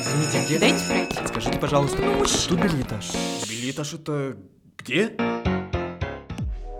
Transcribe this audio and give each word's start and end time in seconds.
Извините, 0.00 0.44
где? 0.46 0.58
Дайте 0.58 0.84
пройти. 0.86 1.16
Скажите, 1.26 1.58
пожалуйста, 1.58 2.02
Ну, 2.02 2.18
мужчина. 2.18 2.56
тут 2.62 2.72
билетаж. 2.72 3.10
Билетаж 3.48 3.94
это 3.94 4.36
где? 4.78 5.12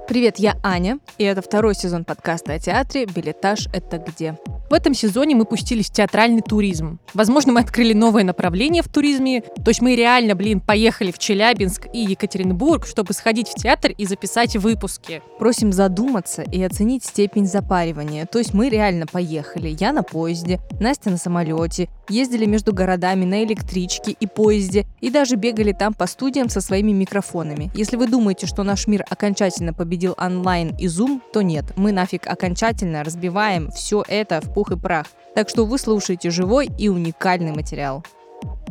Привет, 0.08 0.38
я 0.38 0.56
Аня, 0.62 0.98
и 1.18 1.24
это 1.24 1.42
второй 1.42 1.74
сезон 1.74 2.04
подкаста 2.04 2.52
о 2.54 2.58
театре 2.58 3.06
«Билетаж– 3.06 3.66
это 3.72 3.98
где?». 3.98 4.38
В 4.68 4.72
этом 4.72 4.94
сезоне 4.94 5.36
мы 5.36 5.44
пустились 5.44 5.88
в 5.90 5.92
театральный 5.92 6.42
туризм. 6.42 6.98
Возможно, 7.14 7.52
мы 7.52 7.60
открыли 7.60 7.92
новое 7.92 8.24
направление 8.24 8.82
в 8.82 8.88
туризме. 8.88 9.42
То 9.42 9.68
есть 9.68 9.80
мы 9.80 9.94
реально, 9.94 10.34
блин, 10.34 10.60
поехали 10.60 11.12
в 11.12 11.18
Челябинск 11.18 11.86
и 11.92 12.00
Екатеринбург, 12.00 12.84
чтобы 12.86 13.12
сходить 13.12 13.48
в 13.48 13.54
театр 13.54 13.92
и 13.96 14.06
записать 14.06 14.56
выпуски. 14.56 15.22
Просим 15.38 15.72
задуматься 15.72 16.42
и 16.42 16.60
оценить 16.62 17.04
степень 17.04 17.46
запаривания. 17.46 18.26
То 18.26 18.38
есть 18.38 18.54
мы 18.54 18.68
реально 18.68 19.06
поехали. 19.06 19.76
Я 19.78 19.92
на 19.92 20.02
поезде, 20.02 20.60
Настя 20.80 21.10
на 21.10 21.18
самолете, 21.18 21.88
ездили 22.08 22.46
между 22.46 22.72
городами 22.72 23.24
на 23.24 23.44
электричке 23.44 24.12
и 24.12 24.26
поезде, 24.26 24.86
и 25.00 25.10
даже 25.10 25.36
бегали 25.36 25.72
там 25.72 25.94
по 25.94 26.06
студиям 26.06 26.48
со 26.48 26.60
своими 26.60 26.92
микрофонами. 26.92 27.70
Если 27.74 27.96
вы 27.96 28.08
думаете, 28.08 28.46
что 28.46 28.62
наш 28.62 28.86
мир 28.86 29.04
окончательно 29.08 29.72
победил 29.72 30.14
онлайн 30.18 30.74
и 30.76 30.86
Zoom, 30.86 31.20
то 31.32 31.42
нет. 31.42 31.64
Мы 31.76 31.92
нафиг 31.92 32.26
окончательно 32.26 33.04
разбиваем 33.04 33.70
все 33.70 34.04
это 34.06 34.40
в 34.40 34.52
пух 34.52 34.72
и 34.72 34.76
прах. 34.76 35.06
Так 35.34 35.48
что 35.48 35.66
вы 35.66 35.78
слушаете 35.78 36.30
живой 36.30 36.68
и 36.78 36.88
уникальный 36.88 37.52
материал. 37.52 38.04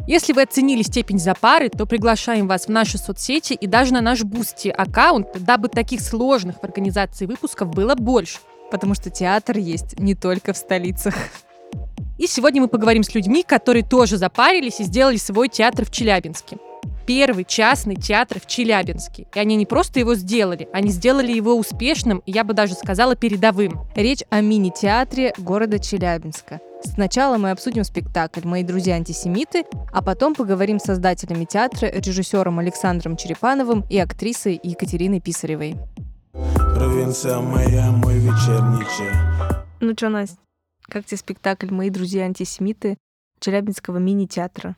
Если 0.07 0.33
вы 0.33 0.43
оценили 0.43 0.83
степень 0.83 1.17
запары, 1.17 1.69
то 1.69 1.87
приглашаем 1.87 2.47
вас 2.47 2.65
в 2.65 2.69
наши 2.69 2.99
соцсети 2.99 3.53
и 3.53 3.65
даже 3.65 3.91
на 3.91 4.01
наш 4.01 4.23
Boosty 4.23 4.69
аккаунт, 4.69 5.27
дабы 5.39 5.67
таких 5.67 6.01
сложных 6.01 6.59
в 6.59 6.63
организации 6.63 7.25
выпусков 7.25 7.69
было 7.69 7.95
больше. 7.95 8.37
Потому 8.69 8.93
что 8.93 9.09
театр 9.09 9.57
есть 9.57 9.99
не 9.99 10.13
только 10.13 10.53
в 10.53 10.57
столицах. 10.57 11.15
И 12.17 12.27
сегодня 12.27 12.61
мы 12.61 12.69
поговорим 12.69 13.03
с 13.03 13.13
людьми, 13.13 13.43
которые 13.43 13.83
тоже 13.83 14.17
запарились 14.17 14.79
и 14.79 14.83
сделали 14.83 15.17
свой 15.17 15.49
театр 15.49 15.85
в 15.85 15.91
Челябинске. 15.91 16.57
Первый 17.05 17.43
частный 17.43 17.95
театр 17.95 18.39
в 18.39 18.47
Челябинске. 18.47 19.27
И 19.35 19.39
они 19.39 19.57
не 19.57 19.65
просто 19.65 19.99
его 19.99 20.15
сделали, 20.15 20.69
они 20.71 20.91
сделали 20.91 21.31
его 21.33 21.55
успешным, 21.55 22.23
и 22.25 22.31
я 22.31 22.45
бы 22.45 22.53
даже 22.53 22.73
сказала 22.73 23.15
передовым. 23.15 23.81
Речь 23.95 24.23
о 24.29 24.39
мини-театре 24.39 25.33
города 25.37 25.77
Челябинска. 25.77 26.61
Сначала 26.83 27.37
мы 27.37 27.51
обсудим 27.51 27.83
спектакль 27.83 28.41
«Мои 28.43 28.63
друзья-антисемиты», 28.63 29.65
а 29.91 30.01
потом 30.01 30.35
поговорим 30.35 30.79
с 30.79 30.83
создателями 30.83 31.45
театра, 31.45 31.87
режиссером 31.87 32.59
Александром 32.59 33.17
Черепановым 33.17 33.83
и 33.89 33.99
актрисой 33.99 34.59
Екатериной 34.63 35.19
Писаревой. 35.19 35.75
Провинция 36.31 37.39
моя, 37.39 37.91
мой 37.91 38.15
вечерний 38.15 38.85
чай. 38.97 39.65
Ну 39.81 39.93
что, 39.93 40.09
Настя, 40.09 40.37
как 40.87 41.05
тебе 41.05 41.17
спектакль 41.17 41.71
«Мои 41.71 41.89
друзья-антисемиты» 41.89 42.97
Челябинского 43.39 43.97
мини-театра? 43.97 44.75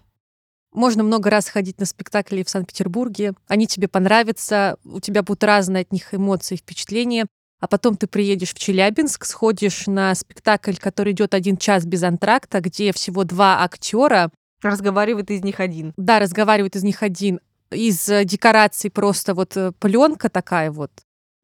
Можно 0.74 1.04
много 1.04 1.30
раз 1.30 1.48
ходить 1.48 1.80
на 1.80 1.86
спектакли 1.86 2.44
в 2.44 2.50
Санкт-Петербурге, 2.50 3.34
они 3.48 3.68
тебе 3.68 3.88
понравятся, 3.88 4.78
у 4.84 5.00
тебя 5.00 5.24
будут 5.24 5.44
разные 5.44 5.82
от 5.82 5.92
них 5.92 6.14
эмоции 6.14 6.56
и 6.56 6.58
впечатления, 6.58 7.26
а 7.60 7.68
потом 7.68 7.96
ты 7.96 8.06
приедешь 8.06 8.54
в 8.54 8.60
Челябинск, 8.60 9.26
сходишь 9.26 9.88
на 9.88 10.14
спектакль, 10.14 10.76
который 10.76 11.14
идет 11.14 11.34
один 11.34 11.58
час 11.58 11.86
без 11.86 12.04
антракта, 12.04 12.60
где 12.62 12.92
всего 12.92 13.24
два 13.24 13.64
актера, 13.64 14.30
Разговаривает 14.62 15.30
из 15.32 15.44
них 15.44 15.60
один. 15.60 15.94
да, 15.98 16.20
разговаривает 16.20 16.76
из 16.76 16.84
них 16.84 17.04
один, 17.04 17.40
из 17.72 18.10
э, 18.10 18.26
декораций 18.26 18.90
просто 18.90 19.34
вот 19.34 19.56
пленка 19.80 20.30
такая 20.30 20.72
вот, 20.72 20.92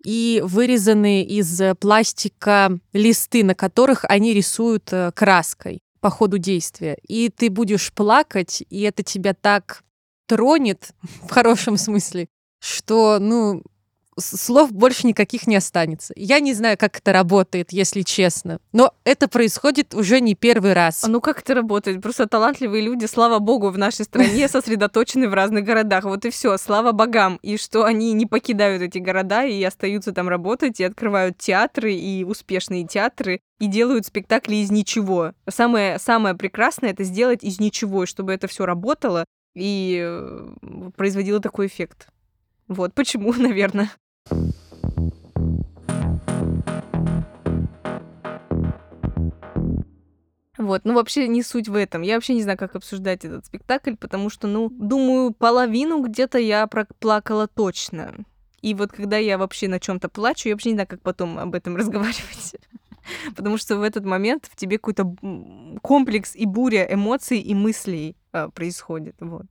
и 0.04 0.42
вырезанные 0.44 1.26
из 1.26 1.60
э, 1.62 1.76
пластика 1.76 2.78
листы, 2.92 3.44
на 3.44 3.56
которых 3.56 4.06
они 4.08 4.34
рисуют 4.34 4.92
э, 4.92 5.12
краской 5.14 5.80
по 6.02 6.10
ходу 6.10 6.38
действия. 6.38 6.98
И 7.08 7.30
ты 7.30 7.50
будешь 7.50 7.94
плакать, 7.94 8.64
и 8.70 8.82
это 8.82 9.04
тебя 9.04 9.34
так 9.34 9.84
тронет, 10.28 10.92
в 11.28 11.30
хорошем 11.30 11.78
смысле, 11.78 12.28
что, 12.60 13.20
ну, 13.20 13.64
слов 14.18 14.72
больше 14.72 15.08
никаких 15.08 15.48
не 15.48 15.56
останется. 15.56 16.14
Я 16.16 16.40
не 16.40 16.54
знаю, 16.54 16.78
как 16.78 16.98
это 16.98 17.14
работает, 17.14 17.72
если 17.72 18.02
честно, 18.02 18.60
но 18.72 18.94
это 19.04 19.28
происходит 19.28 19.94
уже 19.94 20.20
не 20.20 20.36
первый 20.36 20.74
раз. 20.74 21.04
А 21.04 21.08
ну 21.08 21.22
как 21.22 21.40
это 21.42 21.56
работает? 21.56 22.02
Просто 22.02 22.28
талантливые 22.28 22.84
люди, 22.84 23.06
слава 23.06 23.40
богу, 23.40 23.70
в 23.70 23.78
нашей 23.78 24.06
стране 24.06 24.48
сосредоточены 24.50 25.28
в 25.30 25.34
разных 25.34 25.66
городах. 25.66 26.04
Вот 26.06 26.26
и 26.26 26.30
все, 26.30 26.58
слава 26.58 26.92
богам. 26.92 27.40
И 27.42 27.58
что 27.58 27.86
они 27.86 28.14
не 28.14 28.26
покидают 28.26 28.82
эти 28.82 28.98
города 28.98 29.44
и 29.46 29.64
остаются 29.64 30.12
там 30.12 30.30
работать, 30.30 30.80
и 30.80 30.84
открывают 30.84 31.38
театры, 31.38 31.94
и 31.94 32.24
успешные 32.24 32.86
театры, 32.86 33.40
и 33.60 33.68
делают 33.68 34.06
спектакли 34.06 34.56
из 34.58 34.72
ничего. 34.72 35.34
Самое, 35.50 36.00
самое 36.00 36.36
прекрасное 36.36 36.92
это 36.92 37.04
сделать 37.04 37.44
из 37.44 37.60
ничего, 37.60 38.06
чтобы 38.06 38.34
это 38.34 38.48
все 38.48 38.66
работало 38.66 39.26
и 39.56 40.02
э, 40.04 40.92
производило 40.96 41.40
такой 41.40 41.68
эффект. 41.68 42.08
Вот 42.68 42.94
почему, 42.94 43.34
наверное. 43.38 43.92
Вот, 50.64 50.86
ну 50.86 50.94
вообще 50.94 51.28
не 51.28 51.44
суть 51.44 51.68
в 51.68 51.76
этом. 51.76 52.04
Я 52.04 52.16
вообще 52.16 52.34
не 52.36 52.44
знаю, 52.44 52.58
как 52.58 52.76
обсуждать 52.76 53.26
этот 53.26 53.46
спектакль, 53.46 53.96
потому 53.96 54.30
что, 54.30 54.48
ну, 54.48 54.70
думаю, 54.70 55.34
половину 55.34 56.02
где-то 56.02 56.38
я 56.38 56.66
проплакала 56.68 57.48
точно. 57.48 58.14
И 58.62 58.74
вот 58.74 58.94
когда 58.94 59.18
я 59.18 59.38
вообще 59.38 59.68
на 59.68 59.80
чем-то 59.80 60.08
плачу, 60.10 60.48
я 60.48 60.56
вообще 60.56 60.70
не 60.70 60.76
знаю, 60.76 60.88
как 60.88 61.02
потом 61.02 61.38
об 61.38 61.54
этом 61.54 61.76
разговаривать. 61.78 62.56
Потому 63.36 63.58
что 63.58 63.78
в 63.78 63.82
этот 63.82 64.06
момент 64.06 64.48
в 64.50 64.56
тебе 64.56 64.78
какой-то 64.78 65.16
комплекс 65.82 66.36
и 66.36 66.46
буря 66.46 66.88
эмоций 66.90 67.40
и 67.40 67.54
мыслей 67.54 68.16
а, 68.32 68.50
происходит. 68.50 69.16
Вот. 69.20 69.48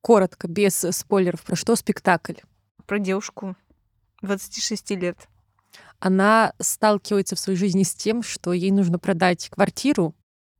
Коротко, 0.00 0.48
без 0.48 0.74
спойлеров, 0.74 1.42
про 1.42 1.56
что 1.56 1.76
спектакль? 1.76 2.40
Про 2.86 2.98
девушку 2.98 3.56
26 4.24 4.90
лет. 4.92 5.16
Она 6.00 6.52
сталкивается 6.60 7.36
в 7.36 7.38
своей 7.38 7.58
жизни 7.58 7.82
с 7.82 7.94
тем, 7.94 8.22
что 8.22 8.52
ей 8.52 8.70
нужно 8.70 8.98
продать 8.98 9.48
квартиру, 9.48 10.14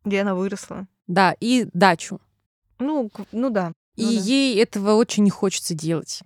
Где 0.05 0.21
она 0.23 0.35
выросла. 0.35 0.87
да, 1.07 1.35
и 1.41 1.67
дачу. 1.73 2.21
Ну, 2.79 3.11
ну 3.33 3.51
да. 3.51 3.73
И 3.97 4.05
ну 4.05 4.13
да. 4.13 4.21
ей 4.21 4.63
этого 4.63 4.95
очень 4.95 5.23
не 5.25 5.31
хочется 5.31 5.75
делать. 5.75 6.23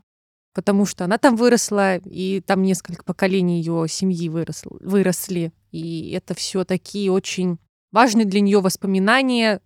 Потому 0.54 0.86
что 0.86 1.04
она 1.04 1.18
там 1.18 1.36
выросла, 1.36 1.96
и 1.98 2.40
там 2.40 2.62
несколько 2.62 3.04
поколений 3.04 3.58
ее 3.58 3.86
семьи 3.88 4.28
выросло, 4.28 4.76
выросли. 4.80 5.52
И 5.70 6.10
это 6.10 6.34
все 6.34 6.64
такие 6.64 7.12
очень 7.12 7.58
важные 7.92 8.24
для 8.24 8.40
нее 8.40 8.60
воспоминания 8.60 9.60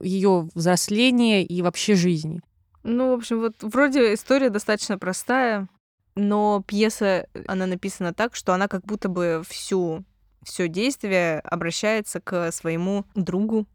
ее 0.00 0.48
взросления 0.54 1.44
и 1.44 1.62
вообще 1.62 1.94
жизни. 1.94 2.40
Ну, 2.82 3.10
в 3.12 3.14
общем, 3.18 3.40
вот 3.40 3.54
вроде 3.62 4.12
история 4.14 4.50
достаточно 4.50 4.98
простая, 4.98 5.68
но 6.16 6.62
пьеса, 6.66 7.26
она 7.46 7.66
написана 7.66 8.12
так, 8.14 8.34
что 8.34 8.52
она 8.54 8.68
как 8.68 8.84
будто 8.84 9.08
бы 9.08 9.42
всю 9.48 10.04
все 10.42 10.68
действие 10.68 11.40
обращается 11.40 12.20
к 12.20 12.52
своему 12.52 13.06
другу, 13.14 13.66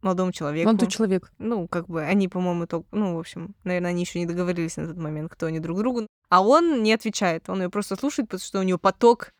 молодому 0.00 0.32
человеку. 0.32 0.68
Молодой 0.68 0.88
человек. 0.88 1.30
Ну, 1.38 1.68
как 1.68 1.86
бы 1.86 2.02
они, 2.02 2.28
по-моему, 2.28 2.66
только... 2.66 2.86
Ну, 2.92 3.14
в 3.16 3.18
общем, 3.18 3.54
наверное, 3.64 3.90
они 3.90 4.02
еще 4.02 4.18
не 4.18 4.26
договорились 4.26 4.76
на 4.76 4.88
тот 4.88 4.96
момент, 4.96 5.30
кто 5.30 5.46
они 5.46 5.60
друг 5.60 5.78
другу. 5.78 6.06
А 6.28 6.42
он 6.42 6.82
не 6.82 6.92
отвечает, 6.94 7.48
он 7.48 7.62
ее 7.62 7.70
просто 7.70 7.96
слушает, 7.96 8.28
потому 8.28 8.40
что 8.44 8.58
у 8.60 8.62
него 8.62 8.78
поток 8.78 9.32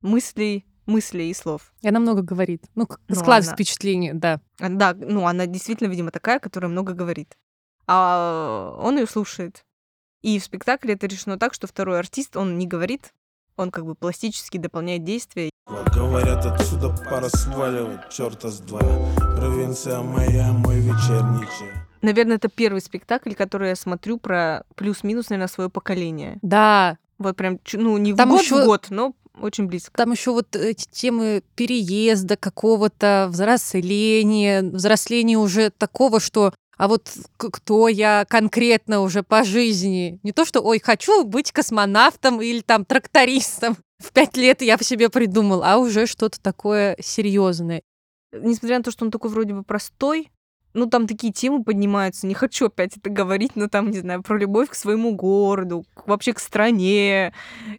мыслей, 0.00 0.66
мыслей 0.86 1.30
и 1.30 1.34
слов. 1.34 1.72
И 1.82 1.88
она 1.88 2.00
много 2.00 2.22
говорит. 2.22 2.64
Ну, 2.74 2.88
Ну, 3.08 3.14
складывается 3.14 3.50
она- 3.52 3.56
впечатление, 3.56 4.12
да. 4.12 4.40
Да, 4.58 4.94
ну, 4.94 5.26
она 5.26 5.46
действительно, 5.46 5.88
видимо, 5.88 6.10
такая, 6.10 6.40
которая 6.40 6.70
много 6.70 6.92
говорит. 6.94 7.38
А 7.86 8.76
он 8.82 8.98
ее 8.98 9.06
слушает. 9.06 9.64
И 10.22 10.38
в 10.38 10.44
спектакле 10.44 10.94
это 10.94 11.06
решено 11.06 11.36
так, 11.38 11.52
что 11.52 11.66
второй 11.66 11.98
артист, 11.98 12.36
он 12.36 12.56
не 12.56 12.66
говорит, 12.66 13.12
он 13.56 13.70
как 13.70 13.84
бы 13.84 13.94
пластически 13.96 14.56
дополняет 14.56 15.04
действия. 15.04 15.50
Говорят, 15.94 16.46
отсюда 16.46 16.90
пора 17.10 17.28
сваливать, 17.28 18.08
черта 18.10 18.48
с 18.48 18.60
два. 18.60 18.80
Провинция 19.36 20.00
моя, 20.00 20.52
мой 20.52 20.76
вечерний 20.78 21.46
чай. 21.58 21.68
Наверное, 22.02 22.36
это 22.36 22.48
первый 22.48 22.80
спектакль, 22.80 23.32
который 23.34 23.70
я 23.70 23.76
смотрю 23.76 24.18
про 24.18 24.64
плюс-минус, 24.76 25.30
наверное, 25.30 25.48
свое 25.48 25.70
поколение. 25.70 26.38
Да, 26.42 26.98
Вот 27.18 27.36
прям, 27.36 27.60
ну, 27.74 27.98
не 27.98 28.12
в 28.12 28.16
Там 28.16 28.30
год 28.30 28.42
ещё- 28.42 28.62
в 28.62 28.66
год, 28.66 28.86
но 28.90 29.14
очень 29.40 29.66
близко. 29.66 29.92
Там 29.96 30.10
еще 30.10 30.32
вот 30.32 30.56
эти 30.56 30.88
темы 30.90 31.44
переезда 31.54 32.36
какого-то, 32.36 33.28
взросления, 33.30 34.62
взросления 34.62 35.36
уже 35.38 35.70
такого, 35.70 36.18
что 36.18 36.52
а 36.76 36.88
вот 36.88 37.10
кто 37.36 37.88
я 37.88 38.24
конкретно 38.28 39.00
уже 39.00 39.22
по 39.22 39.44
жизни. 39.44 40.18
Не 40.22 40.32
то, 40.32 40.44
что, 40.44 40.60
ой, 40.60 40.80
хочу 40.80 41.24
быть 41.24 41.52
космонавтом 41.52 42.40
или 42.40 42.60
там 42.60 42.84
трактористом. 42.84 43.76
В 43.98 44.12
пять 44.12 44.36
лет 44.36 44.62
я 44.62 44.76
по 44.78 44.84
себе 44.84 45.08
придумал, 45.08 45.62
а 45.62 45.78
уже 45.78 46.06
что-то 46.06 46.40
такое 46.40 46.96
серьезное. 47.00 47.82
Несмотря 48.32 48.78
на 48.78 48.84
то, 48.84 48.90
что 48.90 49.04
он 49.04 49.10
такой 49.10 49.30
вроде 49.30 49.54
бы 49.54 49.62
простой, 49.62 50.30
ну, 50.74 50.86
там 50.86 51.06
такие 51.06 51.32
темы 51.32 51.62
поднимаются, 51.64 52.26
не 52.26 52.34
хочу 52.34 52.66
опять 52.66 52.96
это 52.96 53.10
говорить, 53.10 53.52
но 53.56 53.68
там, 53.68 53.90
не 53.90 53.98
знаю, 53.98 54.22
про 54.22 54.38
любовь 54.38 54.68
к 54.70 54.74
своему 54.74 55.14
городу, 55.14 55.84
к- 55.94 56.06
вообще 56.08 56.32
к 56.32 56.38
стране. 56.38 57.32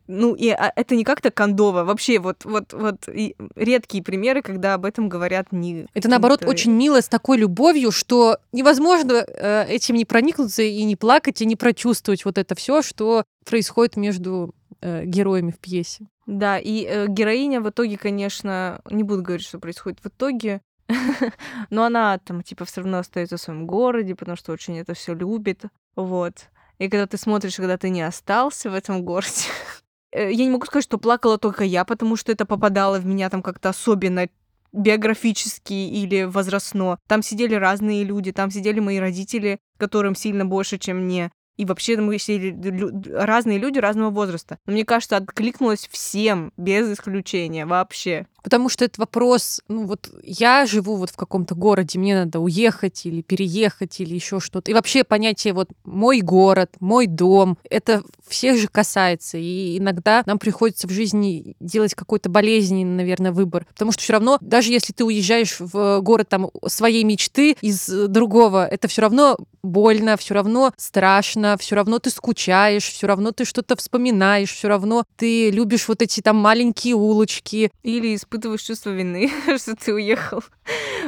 Ну, 0.08 0.34
и 0.36 0.50
а, 0.50 0.72
это 0.76 0.96
не 0.96 1.04
как-то 1.04 1.32
кондово. 1.32 1.84
Вообще, 1.84 2.20
вот, 2.20 2.46
вот, 2.46 2.74
вот 2.74 3.08
редкие 3.56 4.04
примеры, 4.04 4.42
когда 4.42 4.76
об 4.76 4.86
этом 4.86 5.10
говорят 5.10 5.52
не... 5.52 5.88
Это, 5.94 6.10
наоборот, 6.10 6.40
каким-то- 6.40 6.52
очень 6.52 6.72
мило 6.72 7.02
с 7.02 7.08
такой 7.08 7.38
любовью, 7.38 7.92
что 7.92 8.38
невозможно 8.52 9.26
э, 9.28 9.66
этим 9.68 9.96
не 9.96 10.06
проникнуться 10.06 10.62
и 10.62 10.84
не 10.84 10.96
плакать, 10.96 11.42
и 11.42 11.46
не 11.46 11.56
прочувствовать 11.56 12.26
вот 12.26 12.38
это 12.38 12.56
все, 12.56 12.82
что 12.82 13.24
происходит 13.46 13.98
между 13.98 14.54
э, 14.82 15.06
героями 15.06 15.52
в 15.52 15.60
пьесе. 15.60 16.08
Да, 16.26 16.58
и 16.58 16.86
э, 16.86 17.08
героиня 17.10 17.60
в 17.60 17.70
итоге, 17.70 17.98
конечно, 17.98 18.82
не 18.90 19.04
буду 19.04 19.24
говорить, 19.24 19.46
что 19.46 19.60
происходит 19.60 20.00
в 20.02 20.08
итоге, 20.08 20.62
но 21.70 21.86
она 21.86 22.18
там 22.20 22.42
типа 22.42 22.66
все 22.66 22.82
равно 22.82 23.00
остается 23.00 23.38
в 23.38 23.42
своем 23.42 23.66
городе, 23.66 24.16
потому 24.16 24.36
что 24.38 24.52
очень 24.52 24.78
это 24.78 24.94
все 24.94 25.14
любит, 25.14 25.64
вот. 25.96 26.50
И 26.80 26.90
когда 26.90 27.08
ты 27.08 27.18
смотришь, 27.18 27.56
когда 27.56 27.78
ты 27.78 27.90
не 27.90 28.02
остался 28.02 28.70
в 28.70 28.74
этом 28.74 29.04
городе, 29.04 29.48
э, 30.12 30.32
я 30.32 30.46
не 30.46 30.52
могу 30.52 30.66
сказать, 30.66 30.84
что 30.84 30.98
плакала 30.98 31.38
только 31.38 31.64
я, 31.64 31.86
потому 31.86 32.16
что 32.16 32.32
это 32.32 32.46
попадало 32.46 33.00
в 33.00 33.06
меня 33.06 33.30
там 33.30 33.42
как-то 33.42 33.70
особенно 33.70 34.28
биографически 34.74 35.74
или 35.74 36.24
возрастно. 36.24 36.98
Там 37.08 37.22
сидели 37.22 37.56
разные 37.56 38.04
люди, 38.04 38.32
там 38.32 38.50
сидели 38.50 38.80
мои 38.80 38.98
родители, 38.98 39.60
которым 39.78 40.16
сильно 40.16 40.46
больше, 40.46 40.80
чем 40.80 41.06
мне. 41.06 41.32
И 41.58 41.66
вообще 41.66 41.98
мы 41.98 42.18
лю- 42.28 43.04
разные 43.14 43.58
люди 43.60 43.80
разного 43.80 44.10
возраста. 44.10 44.58
Но 44.66 44.74
мне 44.74 44.86
кажется, 44.86 45.18
откликнулось 45.18 45.88
всем, 45.92 46.52
без 46.58 46.92
исключения, 46.92 47.66
вообще. 47.66 48.26
Потому 48.44 48.68
что 48.68 48.84
это 48.84 49.00
вопрос, 49.00 49.62
ну 49.70 49.86
вот 49.86 50.10
я 50.22 50.66
живу 50.66 50.98
вот 50.98 51.10
в 51.10 51.16
каком-то 51.16 51.56
городе, 51.56 51.98
мне 51.98 52.14
надо 52.14 52.40
уехать 52.40 53.06
или 53.06 53.22
переехать 53.22 54.02
или 54.02 54.14
еще 54.14 54.42
что-то. 54.42 54.70
И 54.70 54.74
вообще 54.74 55.06
понятие 55.06 55.54
вот 55.54 55.70
мой 55.86 56.20
город, 56.20 56.72
мой 56.82 57.08
дом, 57.08 57.58
это 57.70 58.04
всех 58.28 58.60
же 58.60 58.68
касается. 58.68 59.38
И 59.38 59.78
иногда 59.78 60.24
нам 60.26 60.40
приходится 60.40 60.88
в 60.88 60.92
жизни 60.92 61.56
делать 61.62 61.96
какой-то 61.96 62.30
болезненный, 62.30 62.96
наверное, 62.96 63.32
выбор. 63.32 63.66
Потому 63.70 63.94
что 63.94 64.02
все 64.02 64.14
равно, 64.14 64.38
даже 64.42 64.72
если 64.72 64.92
ты 64.92 65.06
уезжаешь 65.06 65.58
в 65.60 66.02
город 66.02 66.28
там 66.28 66.50
своей 66.68 67.06
мечты 67.06 67.56
из 67.62 67.88
другого, 67.88 68.68
это 68.68 68.90
все 68.90 69.04
равно 69.04 69.38
больно, 69.64 70.18
все 70.18 70.34
равно 70.34 70.74
страшно, 70.76 71.43
все 71.58 71.76
равно 71.76 72.00
ты 72.00 72.10
скучаешь, 72.10 72.84
все 72.84 73.08
равно 73.08 73.32
ты 73.32 73.46
что-то 73.46 73.76
вспоминаешь, 73.76 74.52
все 74.52 74.68
равно 74.68 75.04
ты 75.16 75.52
любишь 75.52 75.88
вот 75.88 76.02
эти 76.02 76.22
там 76.22 76.38
маленькие 76.38 76.96
улочки, 76.96 77.72
Или 77.84 78.16
испытываешь 78.16 78.62
чувство 78.62 78.92
вины, 78.92 79.32
что 79.58 79.76
ты 79.76 79.94
уехал. 79.94 80.44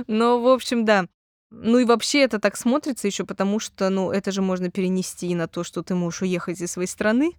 Но, 0.07 0.41
в 0.41 0.47
общем, 0.47 0.85
да. 0.85 1.07
Ну 1.51 1.79
и 1.79 1.85
вообще 1.85 2.21
это 2.21 2.39
так 2.39 2.57
смотрится 2.57 3.07
еще, 3.07 3.25
потому 3.25 3.59
что, 3.59 3.89
ну, 3.89 4.11
это 4.11 4.31
же 4.31 4.41
можно 4.41 4.69
перенести 4.69 5.33
на 5.35 5.47
то, 5.47 5.63
что 5.63 5.83
ты 5.83 5.95
можешь 5.95 6.21
уехать 6.21 6.59
из 6.59 6.71
своей 6.71 6.87
страны, 6.87 7.33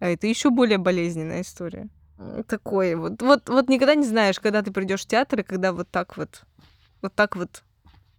а 0.00 0.08
это 0.08 0.26
еще 0.26 0.50
более 0.50 0.78
болезненная 0.78 1.42
история. 1.42 1.88
Такое 2.48 2.96
вот. 2.96 3.22
Вот, 3.22 3.48
вот 3.48 3.68
никогда 3.68 3.94
не 3.94 4.06
знаешь, 4.06 4.40
когда 4.40 4.62
ты 4.62 4.72
придешь 4.72 5.02
в 5.02 5.06
театр 5.06 5.40
и 5.40 5.44
когда 5.44 5.72
вот 5.72 5.88
так 5.90 6.16
вот, 6.16 6.42
вот 7.02 7.14
так 7.14 7.36
вот 7.36 7.62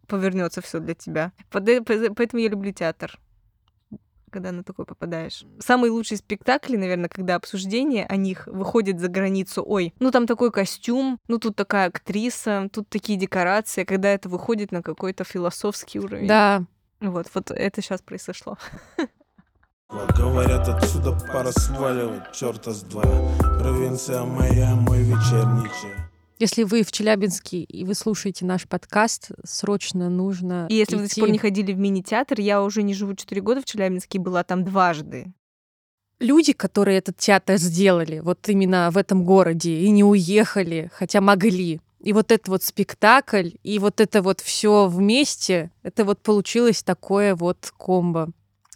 повернется 0.08 0.62
все 0.62 0.80
для 0.80 0.96
тебя. 0.96 1.32
Поэтому 1.50 2.42
я 2.42 2.50
люблю 2.50 2.72
театр 2.72 3.20
когда 4.32 4.52
на 4.52 4.64
такой 4.64 4.86
попадаешь. 4.86 5.44
Самые 5.60 5.92
лучшие 5.92 6.18
спектакли, 6.18 6.78
наверное, 6.78 7.10
когда 7.10 7.36
обсуждение 7.36 8.06
о 8.06 8.16
них 8.16 8.48
выходит 8.48 9.00
за 9.00 9.08
границу. 9.08 9.64
Ой, 9.66 9.94
ну 10.00 10.12
там 10.12 10.26
такой 10.26 10.52
костюм, 10.52 11.20
ну 11.28 11.38
тут 11.38 11.56
такая 11.56 11.88
актриса, 11.88 12.70
тут 12.72 12.90
такие 12.90 13.20
декорации, 13.20 13.84
когда 13.84 14.10
это 14.10 14.30
выходит 14.30 14.72
на 14.72 14.82
какой-то 14.82 15.24
философский 15.24 16.00
уровень. 16.00 16.28
Да, 16.28 16.64
Вот, 17.00 17.28
вот 17.34 17.52
это 17.52 17.82
сейчас 17.82 18.02
произошло. 18.02 18.58
Говорят, 19.90 20.70
отсюда 20.70 21.12
пора 21.34 21.52
сваливать, 21.52 22.32
черта 22.32 22.72
с 22.72 22.82
два 22.84 23.04
Провинция 23.60 24.24
моя, 24.24 24.74
мой 24.76 25.00
вечерний 25.00 25.68
чай 25.82 26.11
Если 26.42 26.64
вы 26.64 26.82
в 26.82 26.92
Челябинске 26.92 27.60
и 27.62 27.86
вы 27.86 27.94
слушаете 27.94 28.46
наш 28.46 28.68
подкаст, 28.68 29.30
срочно 29.44 30.10
нужно 30.10 30.66
И 30.72 30.74
если 30.74 30.96
вы 30.96 31.04
до 31.04 31.08
сих 31.08 31.14
идти. 31.14 31.22
пор 31.22 31.30
не 31.30 31.38
ходили 31.38 31.72
в 31.72 31.78
мини-театр, 31.78 32.40
я 32.40 32.64
уже 32.64 32.82
не 32.82 32.96
живу 32.96 33.14
4 33.14 33.40
года 33.42 33.62
в 33.62 33.66
Челябинске, 33.66 34.18
и 34.18 34.22
была 34.22 34.44
там 34.44 34.64
дважды. 34.64 35.32
Люди, 36.20 36.54
которые 36.54 36.98
этот 36.98 37.18
театр 37.18 37.58
сделали 37.58 38.22
вот 38.22 38.50
именно 38.50 38.90
в 38.90 38.98
этом 38.98 39.24
городе 39.24 39.82
и 39.82 39.92
не 39.92 40.04
уехали, 40.04 40.90
хотя 40.92 41.22
могли. 41.22 41.80
И 42.00 42.12
вот 42.12 42.32
этот 42.32 42.48
вот 42.48 42.64
спектакль, 42.64 43.50
и 43.62 43.78
вот 43.78 44.02
это 44.02 44.24
вот 44.24 44.42
все 44.42 44.88
вместе, 44.88 45.70
это 45.84 46.06
вот 46.06 46.24
получилось 46.24 46.82
такое 46.82 47.36
вот 47.36 47.72
комбо. 47.78 48.32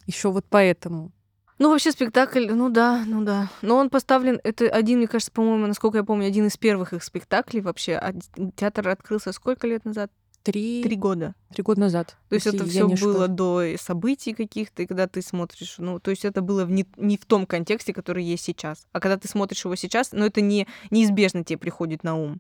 Еще 0.06 0.30
вот 0.30 0.46
поэтому. 0.48 1.15
Ну, 1.58 1.70
вообще 1.70 1.92
спектакль, 1.92 2.52
ну 2.52 2.70
да, 2.70 3.04
ну 3.08 3.24
да. 3.24 3.50
Но 3.62 3.78
он 3.78 3.90
поставлен, 3.90 4.42
это 4.44 4.66
один, 4.66 4.98
мне 4.98 5.08
кажется, 5.08 5.32
по-моему, 5.32 5.68
насколько 5.68 6.00
я 6.00 6.04
помню, 6.04 6.28
один 6.28 6.48
из 6.48 6.58
первых 6.58 6.92
их 6.92 7.02
спектаклей 7.04 7.62
вообще. 7.62 7.94
А 7.94 8.14
театр 8.58 8.90
открылся 8.90 9.32
сколько 9.32 9.66
лет 9.66 9.86
назад? 9.86 10.12
Три, 10.44 10.84
Три 10.84 10.96
года. 10.96 11.34
три 11.56 11.64
года 11.64 11.80
назад. 11.80 12.18
То 12.30 12.36
есть 12.36 12.46
это 12.46 12.66
все 12.66 12.88
было 12.88 13.28
до 13.28 13.64
событий 13.80 14.34
каких-то, 14.34 14.84
и 14.84 14.86
когда 14.86 15.08
ты 15.08 15.24
смотришь, 15.24 15.76
ну, 15.80 16.00
то 16.00 16.12
есть 16.12 16.24
это 16.24 16.42
было 16.42 16.66
в 16.66 16.72
не, 16.72 16.86
не 16.98 17.18
в 17.18 17.26
том 17.26 17.48
контексте, 17.48 17.94
который 17.94 18.24
есть 18.24 18.44
сейчас. 18.44 18.86
А 18.92 19.00
когда 19.00 19.18
ты 19.18 19.28
смотришь 19.28 19.66
его 19.66 19.76
сейчас, 19.76 20.12
ну, 20.12 20.24
это 20.24 20.42
не, 20.42 20.68
неизбежно 20.92 21.44
тебе 21.44 21.58
приходит 21.58 22.04
на 22.04 22.16
ум. 22.16 22.40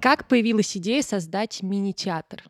Как 0.00 0.28
появилась 0.28 0.76
идея 0.76 1.02
создать 1.02 1.62
мини-театр? 1.62 2.44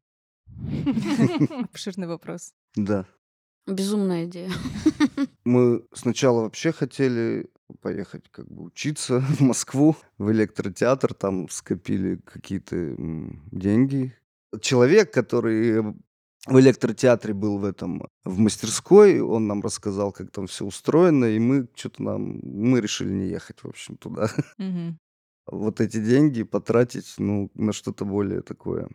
Обширный 1.73 2.06
вопрос. 2.06 2.53
Да. 2.75 3.06
Безумная 3.67 4.26
идея. 4.26 4.50
Мы 5.44 5.85
сначала 5.93 6.43
вообще 6.43 6.73
хотели 6.73 7.49
поехать 7.81 8.29
как 8.31 8.47
бы 8.49 8.64
учиться 8.64 9.20
в 9.38 9.41
Москву, 9.41 9.97
в 10.19 10.31
электротеатр, 10.31 11.14
там 11.14 11.49
скопили 11.49 12.17
какие-то 12.25 12.94
деньги. 13.50 14.14
Человек, 14.61 15.12
который 15.12 15.82
в 16.47 16.61
электротеатре 16.61 17.35
был 17.35 17.58
в 17.58 17.64
этом, 17.64 18.08
в 18.25 18.38
мастерской, 18.38 19.20
он 19.20 19.49
нам 19.49 19.62
рассказал, 19.62 20.12
как 20.12 20.31
там 20.31 20.47
все 20.47 20.64
устроено, 20.64 21.25
и 21.25 21.38
мы 21.41 21.67
что-то 21.75 22.03
нам, 22.03 22.38
мы 22.43 22.81
решили 22.81 23.12
не 23.12 23.29
ехать, 23.29 23.62
в 23.62 23.69
общем, 23.69 23.97
туда. 23.97 24.31
Вот 25.49 25.81
эти 25.81 25.99
деньги 25.99 26.43
потратить, 26.43 27.14
ну, 27.19 27.50
на 27.55 27.73
что-то 27.73 28.05
более 28.05 28.43
такое. 28.43 28.88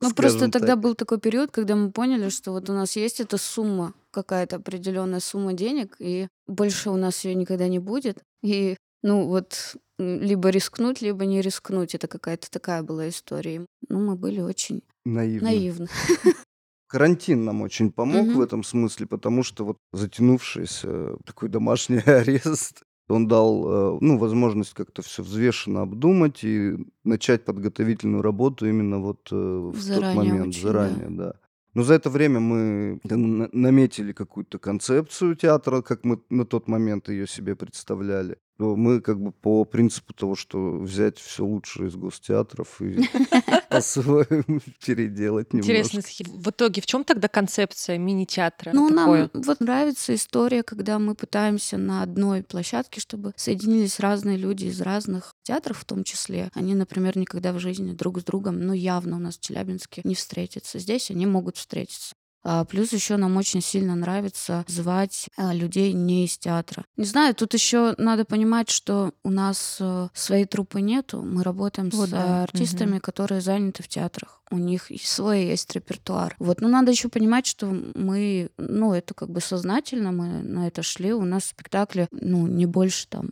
Ну, 0.00 0.12
просто 0.12 0.38
скажем 0.38 0.50
тогда 0.50 0.74
так. 0.74 0.80
был 0.80 0.94
такой 0.94 1.18
период, 1.18 1.50
когда 1.50 1.74
мы 1.76 1.90
поняли, 1.90 2.28
что 2.28 2.52
вот 2.52 2.68
у 2.70 2.72
нас 2.72 2.96
есть 2.96 3.20
эта 3.20 3.38
сумма, 3.38 3.94
какая-то 4.10 4.56
определенная 4.56 5.20
сумма 5.20 5.52
денег, 5.52 5.96
и 5.98 6.28
больше 6.46 6.90
у 6.90 6.96
нас 6.96 7.24
ее 7.24 7.34
никогда 7.34 7.68
не 7.68 7.78
будет. 7.78 8.22
И, 8.42 8.76
ну, 9.02 9.26
вот 9.26 9.76
либо 9.98 10.50
рискнуть, 10.50 11.00
либо 11.00 11.24
не 11.24 11.40
рискнуть. 11.40 11.94
Это 11.94 12.08
какая-то 12.08 12.50
такая 12.50 12.82
была 12.82 13.08
история. 13.08 13.64
Ну, 13.88 14.00
мы 14.00 14.16
были 14.16 14.40
очень 14.40 14.82
Наивно. 15.04 15.48
наивны. 15.50 15.88
Карантин 16.88 17.44
нам 17.44 17.62
очень 17.62 17.90
помог 17.90 18.26
Мгм. 18.26 18.36
в 18.36 18.40
этом 18.40 18.62
смысле, 18.62 19.06
потому 19.06 19.42
что 19.42 19.64
вот 19.64 19.78
затянувшийся 19.92 21.16
такой 21.24 21.48
домашний 21.48 21.98
арест, 22.06 22.82
он 23.08 23.28
дал, 23.28 23.96
э, 23.96 23.98
ну, 24.00 24.18
возможность 24.18 24.74
как-то 24.74 25.02
все 25.02 25.22
взвешенно 25.22 25.82
обдумать 25.82 26.42
и 26.42 26.76
начать 27.04 27.44
подготовительную 27.44 28.22
работу 28.22 28.66
именно 28.68 28.98
вот 28.98 29.28
э, 29.30 29.34
в 29.36 29.72
тот 29.72 29.82
Заранее 29.82 30.16
момент, 30.16 30.48
очень, 30.48 30.62
да. 30.62 30.68
заранее, 30.68 31.10
да. 31.10 31.34
Но 31.74 31.82
за 31.82 31.92
это 31.94 32.08
время 32.08 32.40
мы 32.40 33.00
на- 33.04 33.50
наметили 33.52 34.12
какую-то 34.12 34.58
концепцию 34.58 35.36
театра, 35.36 35.82
как 35.82 36.04
мы 36.04 36.20
на 36.30 36.46
тот 36.46 36.68
момент 36.68 37.10
ее 37.10 37.26
себе 37.26 37.54
представляли. 37.54 38.38
Мы 38.58 39.02
как 39.02 39.20
бы 39.20 39.30
по 39.30 39.64
принципу 39.66 40.14
того, 40.14 40.34
что 40.34 40.78
взять 40.78 41.18
все 41.18 41.44
лучшее 41.44 41.88
из 41.88 41.96
гостеатров 41.96 42.80
и 42.80 42.96
по-своему 43.68 44.60
переделать 44.84 45.52
немножко. 45.52 45.72
Интересно, 45.72 46.02
в 46.26 46.50
итоге 46.50 46.80
в 46.80 46.86
чем 46.86 47.04
тогда 47.04 47.28
концепция 47.28 47.98
мини-театра? 47.98 48.72
Ну, 48.72 48.88
нам 48.88 49.30
вот 49.32 49.60
нравится 49.60 50.14
история, 50.14 50.62
когда 50.62 50.98
мы 50.98 51.14
пытаемся 51.14 51.78
на 51.78 52.02
одной 52.02 52.42
площадке, 52.42 53.00
чтобы 53.00 53.32
соединились 53.36 54.00
разные 54.00 54.36
люди 54.36 54.66
из 54.66 54.80
разных 54.80 55.34
театров 55.42 55.78
в 55.78 55.84
том 55.84 56.04
числе. 56.04 56.50
Они, 56.54 56.74
например, 56.74 57.16
никогда 57.16 57.52
в 57.52 57.58
жизни 57.58 57.92
друг 57.92 58.20
с 58.20 58.24
другом, 58.24 58.60
ну, 58.60 58.72
явно 58.72 59.16
у 59.16 59.20
нас 59.20 59.38
в 59.38 59.40
Челябинске 59.40 60.02
не 60.04 60.14
встретятся. 60.14 60.78
Здесь 60.78 61.10
они 61.10 61.26
могут 61.26 61.56
встретиться. 61.56 62.14
А 62.48 62.64
плюс 62.64 62.92
еще 62.92 63.16
нам 63.16 63.36
очень 63.36 63.60
сильно 63.60 63.96
нравится 63.96 64.64
звать 64.68 65.28
а, 65.36 65.52
людей 65.52 65.92
не 65.92 66.26
из 66.26 66.38
театра. 66.38 66.84
Не 66.96 67.04
знаю, 67.04 67.34
тут 67.34 67.54
еще 67.54 67.96
надо 67.98 68.24
понимать, 68.24 68.70
что 68.70 69.12
у 69.24 69.30
нас 69.30 69.78
э, 69.80 70.08
своей 70.14 70.44
труппы 70.44 70.80
нету. 70.80 71.22
Мы 71.22 71.42
работаем 71.42 71.90
Вот 71.90 72.08
с 72.08 72.12
да, 72.12 72.44
артистами, 72.44 73.00
которые 73.00 73.40
заняты 73.40 73.82
в 73.82 73.88
театрах. 73.88 74.40
У 74.52 74.58
них 74.58 74.92
свой 75.02 75.46
есть 75.46 75.74
репертуар. 75.74 76.36
Вот, 76.38 76.60
но 76.60 76.68
надо 76.68 76.92
еще 76.92 77.08
понимать, 77.08 77.46
что 77.46 77.66
мы, 77.66 78.50
ну, 78.58 78.92
это 78.92 79.12
как 79.12 79.28
бы 79.28 79.40
сознательно 79.40 80.12
мы 80.12 80.28
на 80.44 80.68
это 80.68 80.84
шли. 80.84 81.12
У 81.12 81.24
нас 81.24 81.46
спектакли, 81.46 82.06
ну, 82.12 82.46
не 82.46 82.66
больше 82.66 83.08
там 83.08 83.30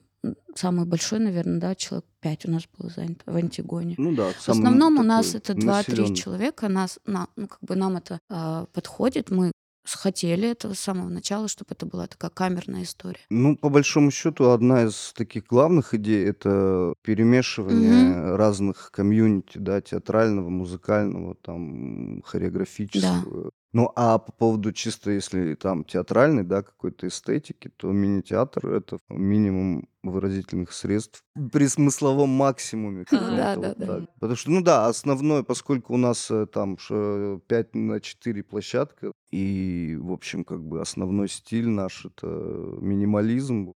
самый 0.54 0.86
большой, 0.86 1.18
наверное, 1.18 1.60
да, 1.60 1.74
человек 1.74 2.04
пять 2.20 2.46
у 2.46 2.50
нас 2.50 2.62
было 2.78 2.90
занято 2.90 3.22
в 3.26 3.36
Антигоне. 3.36 3.94
Ну 3.98 4.14
да, 4.14 4.30
В 4.32 4.48
основном 4.48 4.98
у 4.98 5.02
нас 5.02 5.34
это 5.34 5.52
2-3 5.52 5.64
населённый. 5.64 6.16
человека, 6.16 6.68
нас, 6.68 6.98
на, 7.06 7.28
ну, 7.36 7.48
как 7.48 7.58
бы 7.60 7.76
нам 7.76 7.96
это 7.96 8.18
а, 8.30 8.66
подходит, 8.72 9.30
мы 9.30 9.52
хотели 9.86 10.48
этого 10.48 10.72
с 10.74 10.80
самого 10.80 11.08
начала, 11.08 11.46
чтобы 11.48 11.72
это 11.72 11.86
была 11.86 12.06
такая 12.06 12.30
камерная 12.30 12.84
история. 12.84 13.20
Ну, 13.28 13.56
по 13.56 13.68
большому 13.68 14.10
счету, 14.10 14.50
одна 14.50 14.84
из 14.84 15.12
таких 15.14 15.44
главных 15.46 15.92
идей 15.94 16.24
это 16.24 16.94
перемешивание 17.02 18.34
разных 18.36 18.90
комьюнити, 18.92 19.58
да, 19.58 19.80
театрального, 19.80 20.48
музыкального, 20.48 21.34
там, 21.34 22.22
хореографического. 22.22 23.50
Ну, 23.74 23.90
а 23.96 24.18
по 24.18 24.30
поводу 24.30 24.72
чисто, 24.72 25.10
если 25.10 25.54
там 25.54 25.82
театральной, 25.82 26.44
да, 26.44 26.62
какой-то 26.62 27.08
эстетики, 27.08 27.72
то 27.76 27.90
мини-театр— 27.90 28.66
это 28.72 29.00
минимум 29.08 29.88
выразительных 30.04 30.72
средств 30.72 31.24
при 31.50 31.66
смысловом 31.66 32.28
максимуме. 32.28 33.04
Да, 33.10 33.56
да, 33.56 33.74
да. 33.74 34.06
Потому 34.20 34.36
что, 34.36 34.50
ну 34.52 34.62
да, 34.62 34.86
основное, 34.86 35.42
поскольку 35.42 35.94
у 35.94 35.96
нас 35.96 36.30
э, 36.30 36.46
там 36.46 36.76
5 36.76 37.74
на 37.74 38.00
4 38.00 38.42
площадка, 38.44 39.10
и, 39.32 39.98
в 40.00 40.12
общем, 40.12 40.44
как 40.44 40.62
бы 40.62 40.80
основной 40.80 41.28
стиль 41.28 41.68
наш— 41.68 42.04
это 42.06 42.26
минимализм. 42.26 43.72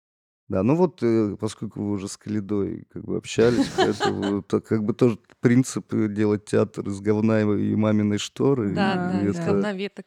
Да, 0.48 0.62
ну 0.62 0.76
вот, 0.76 1.02
э, 1.02 1.36
поскольку 1.40 1.82
вы 1.82 1.92
уже 1.92 2.08
с 2.08 2.16
Калидой 2.16 2.86
как 2.92 3.04
бы 3.04 3.16
общались, 3.16 3.68
поэтому 3.76 4.40
это 4.40 4.60
как 4.60 4.84
бы 4.84 4.94
тоже 4.94 5.18
принцип 5.40 5.92
э, 5.92 6.08
делать 6.08 6.44
театр 6.44 6.88
из 6.88 7.00
говна 7.00 7.40
и 7.40 7.74
маминой 7.74 8.18
шторы. 8.18 8.74
Да, 8.74 9.12
Да, 9.12 9.28
из 9.28 9.36
да. 9.36 9.44
говноветок. 9.44 10.06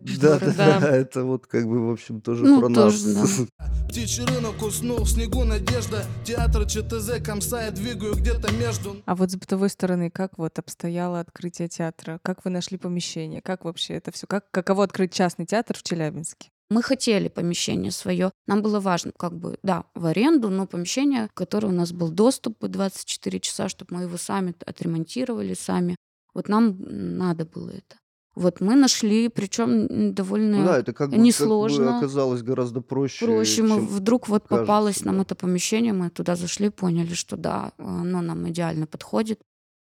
Да, 0.00 0.38
да, 0.38 0.52
да. 0.56 0.80
да, 0.80 0.96
это 0.96 1.24
вот 1.24 1.46
как 1.46 1.66
бы, 1.66 1.88
в 1.88 1.90
общем, 1.90 2.20
тоже 2.20 2.44
Ну, 2.44 2.60
про 2.60 2.72
тоже, 2.72 3.08
нас. 3.08 3.40
Птичий 3.88 4.24
рынок 4.24 4.62
уснул, 4.62 4.98
в 4.98 5.08
снегу 5.08 5.42
надежда 5.44 6.04
Театр 6.24 6.66
ЧТЗ, 6.66 7.22
комса 7.24 7.62
я 7.62 7.70
двигаю 7.70 8.14
где-то 8.14 8.52
между 8.52 9.02
А 9.06 9.16
вот 9.16 9.30
с 9.30 9.36
бытовой 9.36 9.70
стороны, 9.70 10.10
как 10.10 10.38
вот 10.38 10.58
обстояло 10.58 11.18
открытие 11.18 11.68
театра? 11.68 12.20
Как 12.22 12.44
вы 12.44 12.50
нашли 12.50 12.78
помещение? 12.78 13.42
Как 13.42 13.64
вообще 13.64 13.94
это 13.94 14.12
все? 14.12 14.26
Как, 14.26 14.50
каково 14.50 14.84
открыть 14.84 15.12
частный 15.12 15.46
театр 15.46 15.76
в 15.76 15.82
Челябинске? 15.82 16.50
Мы 16.70 16.82
хотели 16.82 17.28
помещение 17.28 17.90
свое. 17.90 18.30
Нам 18.46 18.62
было 18.62 18.78
важно, 18.78 19.12
как 19.16 19.36
бы, 19.36 19.58
да, 19.64 19.84
в 19.94 20.06
аренду, 20.06 20.50
но 20.50 20.66
помещение, 20.66 21.26
в 21.26 21.32
которое 21.34 21.66
у 21.68 21.72
нас 21.72 21.92
был 21.92 22.10
доступ 22.10 22.58
24 22.60 23.40
часа, 23.40 23.68
чтобы 23.68 23.96
мы 23.96 24.02
его 24.02 24.16
сами 24.16 24.54
отремонтировали, 24.64 25.54
сами. 25.54 25.96
Вот 26.32 26.48
нам 26.48 26.76
надо 26.78 27.44
было 27.44 27.70
это. 27.70 27.96
Вот 28.36 28.60
мы 28.60 28.76
нашли, 28.76 29.28
причем 29.28 30.14
довольно 30.14 30.58
Ну 30.58 30.64
да, 30.64 30.78
это 30.78 30.92
как 30.92 31.10
бы, 31.10 31.18
несложно. 31.18 31.84
как 31.84 31.94
бы 31.94 31.98
оказалось 31.98 32.42
гораздо 32.42 32.80
проще, 32.80 33.26
проще. 33.26 33.62
Мы 33.64 33.80
вдруг 33.80 34.28
вот 34.28 34.44
кажется, 34.44 34.60
попалось 34.60 35.04
нам 35.04 35.16
да. 35.16 35.22
это 35.22 35.34
помещение, 35.34 35.92
мы 35.92 36.10
туда 36.10 36.36
зашли, 36.36 36.70
поняли, 36.70 37.14
что 37.14 37.36
да, 37.36 37.72
оно 37.78 38.22
нам 38.22 38.48
идеально 38.48 38.86
подходит. 38.86 39.40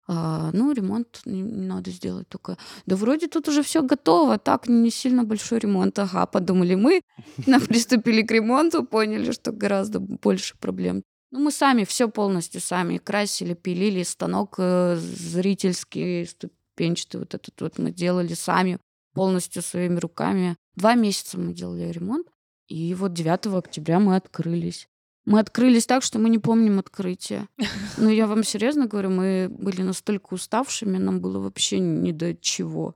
А, 0.09 0.51
ну, 0.53 0.71
ремонт 0.71 1.21
не, 1.25 1.41
не 1.41 1.67
надо 1.67 1.91
сделать 1.91 2.29
только. 2.29 2.57
Да 2.85 2.95
вроде 2.95 3.27
тут 3.27 3.49
уже 3.49 3.61
все 3.61 3.81
готово, 3.81 4.37
так 4.37 4.67
не 4.67 4.89
сильно 4.89 5.23
большой 5.25 5.59
ремонт. 5.59 5.99
Ага, 5.99 6.25
подумали 6.25 6.75
мы, 6.75 7.01
нам 7.45 7.61
приступили 7.61 8.21
к 8.21 8.31
ремонту, 8.31 8.85
поняли, 8.85 9.31
что 9.31 9.51
гораздо 9.51 9.99
больше 9.99 10.57
проблем. 10.57 11.03
Ну, 11.31 11.39
мы 11.41 11.51
сами 11.51 11.83
все 11.83 12.07
полностью 12.07 12.61
сами 12.61 12.97
красили, 12.99 13.53
пилили, 13.53 14.03
станок 14.03 14.55
э, 14.59 14.95
зрительский, 14.95 16.25
ступенчатый 16.25 17.19
вот 17.19 17.33
этот 17.33 17.59
вот 17.59 17.77
мы 17.77 17.91
делали 17.91 18.33
сами 18.33 18.79
полностью 19.13 19.61
своими 19.61 19.99
руками. 19.99 20.55
Два 20.75 20.95
месяца 20.95 21.37
мы 21.37 21.53
делали 21.53 21.91
ремонт, 21.91 22.27
и 22.69 22.93
вот 22.93 23.13
9 23.13 23.47
октября 23.47 23.99
мы 23.99 24.15
открылись. 24.15 24.87
Мы 25.27 25.39
открылись 25.39 25.86
так, 25.86 26.03
что 26.03 26.19
мы 26.19 26.29
не 26.29 26.39
помним 26.39 26.79
открытие. 26.79 27.50
Ну, 27.98 28.10
я 28.10 28.27
вам 28.27 28.43
серьезно 28.43 28.86
говорю, 28.86 29.10
мы 29.10 29.50
были 29.50 29.81
настолько 29.81 30.36
уставшими, 30.36 30.98
нам 30.98 31.19
было 31.19 31.39
вообще 31.39 31.79
ни 31.79 32.12
до 32.12 32.36
чего. 32.36 32.96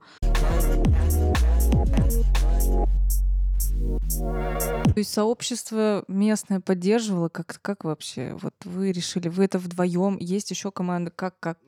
То 4.84 4.94
есть 4.96 5.12
сообщество 5.12 6.04
местное 6.08 6.60
поддерживало? 6.60 7.28
Как, 7.28 7.58
как 7.60 7.84
вообще? 7.84 8.34
Вот 8.40 8.54
вы 8.64 8.92
решили, 8.92 9.28
вы 9.28 9.44
это 9.44 9.58
вдвоем, 9.58 10.16
есть 10.18 10.50
еще 10.50 10.70
команда, 10.70 11.10
как, 11.10 11.38
как? 11.40 11.58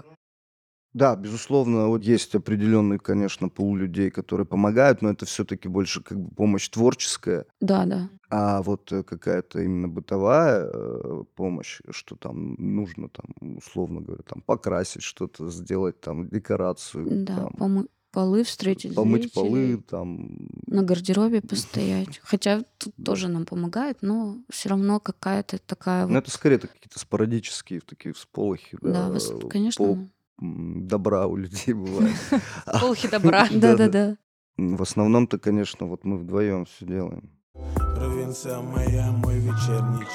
Да, 0.95 1.17
безусловно, 1.17 1.89
вот 1.89 2.05
есть 2.05 2.35
определенный, 2.37 2.99
конечно, 2.99 3.49
пул 3.49 3.75
людей, 3.75 4.11
которые 4.11 4.47
помогают, 4.47 5.03
но 5.03 5.11
это 5.11 5.27
все-таки 5.27 5.69
больше 5.69 6.03
как 6.03 6.19
бы 6.21 6.31
помощь 6.35 6.69
творческая, 6.69 7.47
Да, 7.61 7.85
да. 7.85 8.09
а 8.31 8.63
вот 8.63 8.93
э, 8.93 9.03
какая-то 9.03 9.61
именно 9.61 9.89
бытовая 9.89 10.71
э, 10.73 11.25
помощь, 11.35 11.81
что 11.91 12.15
там 12.15 12.55
нужно, 12.59 13.09
там, 13.09 13.57
условно 13.57 14.03
говоря, 14.03 14.23
там 14.23 14.41
покрасить 14.41 15.03
что-то, 15.03 15.51
сделать 15.51 16.01
там 16.01 16.29
декорацию, 16.29 17.25
Да, 17.25 17.37
там, 17.37 17.53
помы- 17.59 17.89
полы 18.13 18.45
встретить 18.45 18.95
помыть 18.95 19.23
зрителей, 19.35 19.43
полы, 19.77 19.83
там, 19.83 20.49
на 20.69 20.85
гардеробе 20.85 21.41
постоять. 21.49 22.21
Хотя 22.23 22.63
тут 22.79 22.95
тоже 23.05 23.27
нам 23.27 23.47
помогает, 23.47 23.99
но 24.03 24.39
все 24.49 24.69
равно 24.69 25.01
какая-то 25.01 25.59
такая 25.59 26.07
ну 26.07 26.13
вот... 26.13 26.19
это 26.23 26.31
скорее 26.31 26.59
какие-то 26.59 27.01
спорадические 27.01 27.81
такие 27.81 28.13
всполохи, 28.15 28.79
Да, 28.81 29.09
да, 29.11 29.17
вос- 29.17 29.45
э, 29.45 29.49
конечно. 29.49 29.85
по- 29.85 29.93
м, 29.95 30.13
добра 30.39 31.27
у 31.27 31.37
людей 31.37 31.75
бывает. 31.75 32.17
А, 32.67 32.81
Полхи 32.81 33.09
добра. 33.09 33.49
Да-да-да. 33.51 34.17
В 34.57 34.83
основном-то, 34.83 35.39
конечно, 35.39 35.87
вот 35.87 36.05
мы 36.05 36.19
вдвоем 36.19 36.65
все 36.65 36.87
делаем. 36.87 37.31
Провинция 37.75 38.61
моя, 38.61 39.11
мой 39.11 39.39
вечерний 39.39 40.07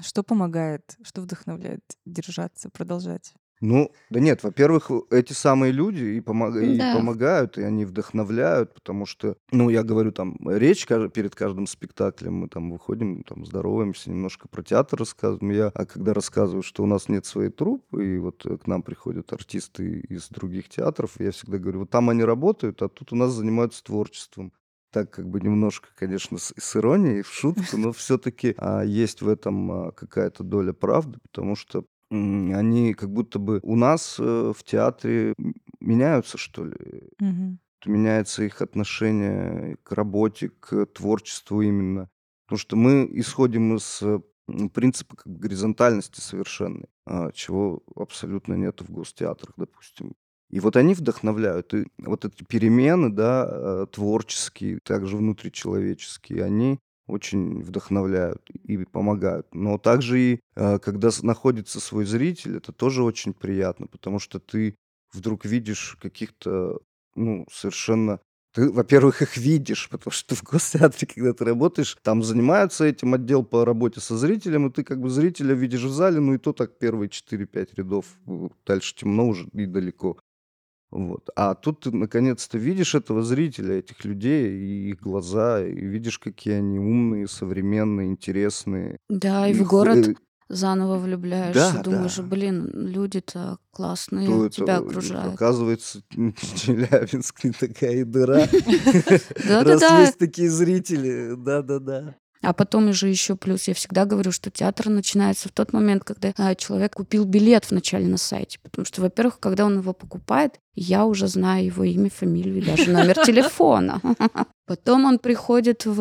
Что 0.00 0.22
помогает, 0.22 0.96
что 1.02 1.20
вдохновляет 1.20 1.82
держаться, 2.06 2.70
продолжать? 2.70 3.34
Ну, 3.62 3.92
да 4.10 4.18
нет, 4.18 4.42
во-первых, 4.42 4.90
эти 5.10 5.32
самые 5.32 5.70
люди 5.70 6.02
и, 6.02 6.20
помог- 6.20 6.60
и 6.60 6.78
Да. 6.78 6.92
помогают, 6.94 7.58
и 7.58 7.62
они 7.62 7.84
вдохновляют, 7.84 8.74
потому 8.74 9.06
что, 9.06 9.36
ну, 9.52 9.70
я 9.70 9.84
говорю, 9.84 10.10
там, 10.10 10.36
речь 10.44 10.84
перед 10.86 11.36
каждым 11.36 11.68
спектаклем, 11.68 12.34
мы 12.34 12.48
там 12.48 12.72
выходим, 12.72 13.22
там, 13.22 13.46
здороваемся, 13.46 14.10
немножко 14.10 14.48
про 14.48 14.64
театр 14.64 14.98
рассказываем. 14.98 15.52
Я, 15.52 15.68
а 15.68 15.86
когда 15.86 16.12
рассказываю, 16.12 16.64
что 16.64 16.82
у 16.82 16.86
нас 16.86 17.08
нет 17.08 17.24
своей 17.24 17.50
труппы, 17.50 18.16
и 18.16 18.18
вот 18.18 18.44
э, 18.46 18.58
к 18.58 18.66
нам 18.66 18.82
приходят 18.82 19.32
артисты 19.32 20.00
из 20.00 20.28
других 20.28 20.68
театров, 20.68 21.12
я 21.20 21.30
всегда 21.30 21.58
говорю, 21.58 21.80
вот 21.80 21.90
там 21.90 22.10
они 22.10 22.24
работают, 22.24 22.82
а 22.82 22.88
тут 22.88 23.12
у 23.12 23.16
нас 23.16 23.30
занимаются 23.30 23.84
творчеством 23.84 24.52
так 24.90 25.10
как 25.10 25.26
бы 25.26 25.40
немножко, 25.40 25.88
конечно, 25.96 26.36
с, 26.36 26.52
с 26.58 26.76
иронией, 26.76 27.22
в 27.22 27.32
шутку, 27.32 27.78
но 27.78 27.92
все-таки 27.92 28.54
есть 28.84 29.22
в 29.22 29.28
этом 29.28 29.72
а, 29.72 29.92
какая-то 29.92 30.44
доля 30.44 30.74
правды, 30.74 31.18
потому 31.22 31.56
что 31.56 31.86
м, 32.12 32.54
они 32.54 32.94
как 32.94 33.10
будто 33.12 33.38
бы 33.38 33.60
у 33.62 33.76
нас 33.76 34.18
э, 34.20 34.52
в 34.56 34.62
театре 34.64 35.34
м, 35.38 35.54
меняются, 35.80 36.38
что 36.38 36.64
ли. 36.66 36.74
Мгм. 37.20 37.58
Меняется 37.84 38.44
их 38.44 38.62
отношение 38.62 39.76
к 39.82 39.92
работе, 39.92 40.50
к 40.50 40.86
творчеству 40.86 41.62
именно. 41.62 42.08
Потому 42.46 42.58
что 42.58 42.76
мы 42.76 43.08
исходим 43.12 43.76
из 43.76 44.00
э, 44.02 44.20
м, 44.48 44.70
принципа 44.70 45.16
как 45.16 45.32
бы 45.32 45.38
горизонтальности 45.40 46.20
совершенной, 46.20 46.86
а, 47.06 47.32
чего 47.32 47.82
абсолютно 47.96 48.54
нет 48.54 48.80
в 48.82 48.92
гостеатрах, 48.92 49.54
допустим. 49.56 50.14
И 50.50 50.60
вот 50.60 50.76
они 50.76 50.94
вдохновляют. 50.94 51.74
И 51.74 51.86
вот 51.98 52.24
эти 52.24 52.44
перемены, 52.44 53.10
да, 53.10 53.48
э, 53.50 53.86
творческие, 53.90 54.78
также 54.84 55.16
внутричеловеческие, 55.16 56.44
они 56.44 56.78
очень 57.06 57.62
вдохновляют 57.62 58.48
и 58.50 58.78
помогают. 58.84 59.46
Но 59.52 59.78
также 59.78 60.20
и 60.20 60.40
э, 60.54 60.78
когда 60.78 61.10
находится 61.22 61.80
свой 61.80 62.04
зритель, 62.04 62.56
это 62.56 62.72
тоже 62.72 63.02
очень 63.02 63.34
приятно, 63.34 63.86
потому 63.86 64.18
что 64.18 64.38
ты 64.38 64.76
вдруг 65.12 65.44
видишь 65.44 65.96
каких-то, 66.00 66.78
ну, 67.14 67.46
совершенно... 67.50 68.20
Ты, 68.54 68.70
во-первых, 68.70 69.22
их 69.22 69.36
видишь, 69.36 69.88
потому 69.88 70.12
что 70.12 70.34
в 70.36 70.42
гостеатре, 70.42 71.06
когда 71.06 71.32
ты 71.32 71.44
работаешь, 71.44 71.96
там 72.02 72.22
занимаются 72.22 72.84
этим 72.84 73.14
отдел 73.14 73.44
по 73.44 73.64
работе 73.64 74.00
со 74.00 74.16
зрителем, 74.16 74.66
и 74.66 74.72
ты 74.72 74.84
как 74.84 75.00
бы 75.00 75.10
зрителя 75.10 75.54
видишь 75.54 75.82
в 75.82 75.92
зале, 75.92 76.20
ну 76.20 76.34
и 76.34 76.38
то 76.38 76.52
так 76.52 76.78
первые 76.78 77.08
4-5 77.08 77.70
рядов, 77.76 78.06
э, 78.26 78.48
дальше 78.66 78.94
темно 78.94 79.28
уже 79.28 79.48
и 79.52 79.66
далеко. 79.66 80.18
Вот. 80.92 81.30
А 81.34 81.54
тут 81.54 81.80
ты 81.80 81.90
наконец-то 81.90 82.58
видишь 82.58 82.94
этого 82.94 83.22
зрителя, 83.22 83.78
этих 83.78 84.04
людей, 84.04 84.52
и 84.52 84.90
их 84.90 85.00
глаза, 85.00 85.64
и 85.64 85.72
видишь, 85.74 86.18
какие 86.18 86.54
они 86.54 86.78
умные, 86.78 87.26
современные, 87.26 88.08
интересные. 88.08 88.98
Да, 89.08 89.48
и 89.48 89.52
И 89.52 89.54
в 89.54 89.66
город 89.66 90.08
э, 90.08 90.14
заново 90.50 90.98
влюбляешься. 90.98 91.72
да, 91.76 91.82
Думаешь, 91.82 92.16
да. 92.16 92.22
блин, 92.24 92.70
люди-то 92.74 93.56
классные, 93.70 94.26
то 94.26 94.44
это, 94.44 94.54
тебя 94.54 94.74
э, 94.74 94.80
окружают. 94.80 95.34
Оказывается, 95.34 96.02
Челябинск 96.10 97.42
не 97.42 97.52
такая 97.52 98.04
дыра. 98.04 98.46
Раз 99.48 99.82
есть 100.00 100.18
такие 100.18 100.50
зрители, 100.50 101.34
да-да-да. 101.38 102.16
А 102.42 102.52
потом 102.52 102.88
уже 102.88 103.08
еще 103.08 103.36
плюс, 103.36 103.68
я 103.68 103.74
всегда 103.74 104.04
говорю, 104.04 104.32
что 104.32 104.50
театр 104.50 104.88
начинается 104.88 105.48
в 105.48 105.52
тот 105.52 105.72
момент, 105.72 106.04
когда 106.04 106.32
а, 106.36 106.54
человек 106.54 106.94
купил 106.94 107.24
билет 107.24 107.70
вначале 107.70 108.06
на 108.06 108.16
сайте. 108.16 108.58
Потому 108.62 108.84
что, 108.84 109.00
во-первых, 109.00 109.38
когда 109.38 109.64
он 109.64 109.78
его 109.78 109.92
покупает, 109.92 110.58
я 110.74 111.04
уже 111.06 111.28
знаю 111.28 111.66
его 111.66 111.84
имя, 111.84 112.10
фамилию 112.10 112.58
и 112.58 112.64
даже 112.64 112.90
номер 112.90 113.14
телефона. 113.24 114.00
Потом 114.66 115.04
он 115.04 115.18
приходит 115.18 115.86
в, 115.86 116.00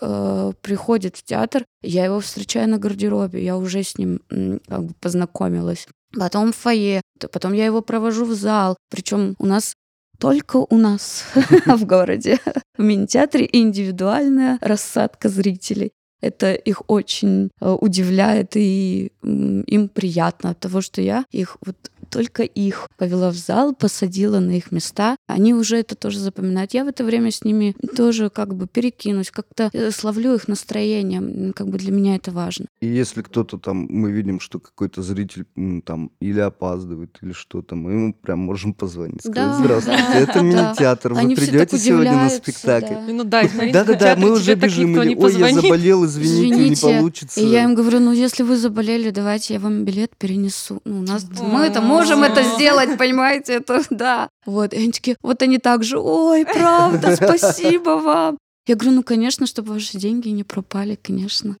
э, 0.00 0.52
приходит 0.60 1.16
в 1.16 1.24
театр, 1.24 1.64
я 1.82 2.04
его 2.04 2.20
встречаю 2.20 2.68
на 2.68 2.78
гардеробе, 2.78 3.44
я 3.44 3.56
уже 3.56 3.82
с 3.82 3.96
ним 3.96 4.20
как 4.68 4.84
бы 4.84 4.94
познакомилась. 5.00 5.86
Потом 6.18 6.52
в 6.52 6.56
фойе, 6.56 7.00
потом 7.32 7.52
я 7.54 7.64
его 7.64 7.80
провожу 7.80 8.24
в 8.24 8.34
зал. 8.34 8.76
Причем 8.90 9.34
у 9.38 9.46
нас 9.46 9.74
только 10.22 10.58
у 10.58 10.76
нас 10.76 11.24
в 11.66 11.84
городе 11.84 12.38
в 12.78 12.82
мини-театре 12.82 13.48
индивидуальная 13.52 14.56
рассадка 14.60 15.28
зрителей. 15.28 15.90
Это 16.20 16.54
их 16.54 16.82
очень 16.86 17.50
э, 17.60 17.68
удивляет, 17.68 18.56
и 18.56 19.10
им 19.24 19.88
приятно 19.88 20.50
от 20.50 20.60
того, 20.60 20.80
что 20.80 21.02
я 21.02 21.24
их 21.32 21.56
вот 21.66 21.90
только 22.12 22.42
их 22.42 22.88
повела 22.98 23.30
в 23.30 23.36
зал, 23.36 23.74
посадила 23.74 24.38
на 24.38 24.52
их 24.52 24.70
места. 24.70 25.16
Они 25.26 25.54
уже 25.54 25.78
это 25.78 25.94
тоже 25.94 26.18
запоминают. 26.18 26.74
Я 26.74 26.84
в 26.84 26.88
это 26.88 27.04
время 27.04 27.30
с 27.30 27.42
ними 27.42 27.74
тоже 27.96 28.28
как 28.28 28.54
бы 28.54 28.66
перекинусь, 28.66 29.30
как-то 29.30 29.70
э, 29.72 29.90
словлю 29.90 30.34
их 30.34 30.46
настроение. 30.46 31.52
Как 31.54 31.68
бы 31.68 31.78
для 31.78 31.90
меня 31.90 32.16
это 32.16 32.30
важно. 32.30 32.66
И 32.80 32.86
если 32.86 33.22
кто-то 33.22 33.56
там, 33.58 33.86
мы 33.88 34.12
видим, 34.12 34.40
что 34.40 34.60
какой-то 34.60 35.02
зритель 35.02 35.46
там 35.84 36.10
или 36.20 36.40
опаздывает, 36.40 37.18
или 37.22 37.32
что-то, 37.32 37.76
мы 37.76 37.92
ему 37.92 38.14
прям 38.14 38.40
можем 38.40 38.74
позвонить. 38.74 39.20
Сказать, 39.20 39.34
Да, 39.34 39.58
здравствуйте, 39.58 40.02
да, 40.12 40.18
это 40.18 40.40
мини-театр, 40.42 41.14
вы 41.14 41.20
Они 41.20 41.34
все 41.34 41.46
так 41.46 41.54
придете 41.54 41.78
сегодня 41.78 42.12
на 42.12 42.18
удивляются, 42.26 42.38
спектакль? 42.52 42.94
да. 42.94 43.12
Ну 43.12 43.24
да, 43.24 43.42
Да-да-да, 43.72 44.16
мы 44.16 44.32
уже 44.32 44.54
бежим, 44.54 44.98
ой, 44.98 45.34
я 45.38 45.54
заболел, 45.54 46.04
извините, 46.04 46.68
не 46.68 46.76
получится. 46.76 47.40
И 47.40 47.46
я 47.46 47.64
им 47.64 47.74
говорю, 47.74 48.00
ну 48.00 48.12
если 48.12 48.42
вы 48.42 48.58
заболели, 48.58 49.10
давайте 49.10 49.54
я 49.54 49.60
вам 49.60 49.84
билет 49.84 50.14
перенесу. 50.18 50.82
Ну, 50.84 51.00
у 51.00 51.02
нас 51.02 51.26
мы 51.40 51.60
это 51.62 51.80
можем 51.80 52.01
это 52.10 52.42
сделать, 52.42 52.98
понимаете, 52.98 53.54
это 53.54 53.82
да. 53.90 54.28
Вот, 54.46 54.72
и 54.72 54.76
они 54.76 54.92
такие, 54.92 55.16
вот 55.22 55.42
они 55.42 55.58
так 55.58 55.84
же, 55.84 55.98
ой, 55.98 56.44
правда, 56.44 57.16
спасибо 57.16 57.90
вам. 57.90 58.38
Я 58.66 58.76
говорю, 58.76 58.96
ну, 58.96 59.02
конечно, 59.02 59.46
чтобы 59.46 59.72
ваши 59.72 59.98
деньги 59.98 60.28
не 60.28 60.44
пропали, 60.44 60.94
конечно. 60.94 61.56